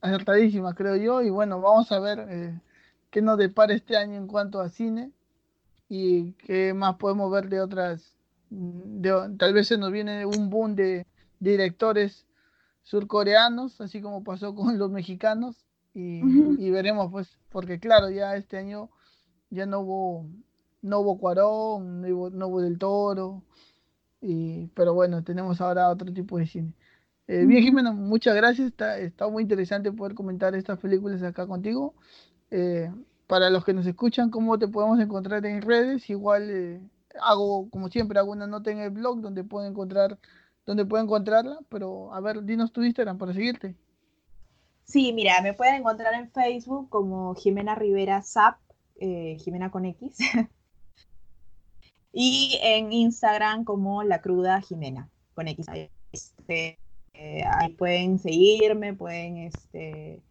[0.00, 1.20] acertadísima, creo yo.
[1.20, 2.58] Y bueno, vamos a ver eh,
[3.10, 5.12] qué nos depara este año en cuanto a cine
[5.86, 8.14] y qué más podemos ver de otras.
[9.36, 11.06] tal vez se nos viene un boom de
[11.40, 12.26] directores
[12.82, 15.56] surcoreanos, así como pasó con los mexicanos.
[15.94, 16.20] Y,
[16.58, 18.90] y veremos, pues, porque claro, ya este año
[19.48, 20.26] ya no hubo
[20.86, 23.42] no hubo Cuarón, no hubo, Del Toro,
[24.20, 26.72] y, pero bueno, tenemos ahora otro tipo de cine.
[27.28, 28.68] Eh, bien, Jimena, muchas gracias.
[28.68, 31.94] Está, está, muy interesante poder comentar estas películas acá contigo.
[32.50, 32.90] Eh,
[33.26, 36.08] para los que nos escuchan, ¿cómo te podemos encontrar en redes?
[36.08, 36.80] Igual eh,
[37.20, 40.18] hago, como siempre, hago una nota en el blog donde pueden encontrar,
[40.66, 43.74] donde pueden encontrarla, pero a ver, dinos tu Instagram para seguirte.
[44.84, 48.58] Sí, mira, me pueden encontrar en Facebook como Jimena Rivera Zap,
[48.98, 50.18] Jimena con X.
[52.18, 55.66] Y en Instagram como La Cruda Jimena, con X.
[56.12, 56.78] Este,
[57.12, 60.22] eh, ahí pueden seguirme, pueden este,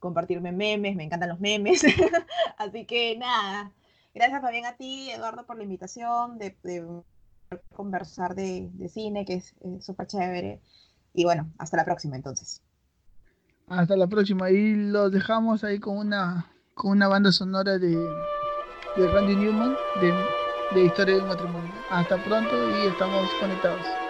[0.00, 1.82] compartirme memes, me encantan los memes.
[2.58, 3.72] Así que nada,
[4.14, 6.54] gracias también a ti, Eduardo, por la invitación de,
[7.74, 10.60] conversar de, cine, que es súper chévere.
[11.12, 12.62] Y bueno, hasta la próxima entonces.
[13.68, 14.50] Hasta la próxima.
[14.50, 17.96] Y los dejamos ahí con una, con una banda sonora de,
[18.96, 20.12] de Randy Newman, de
[20.74, 21.72] de Historia de un matrimonio.
[21.90, 24.03] Hasta pronto y estamos conectados.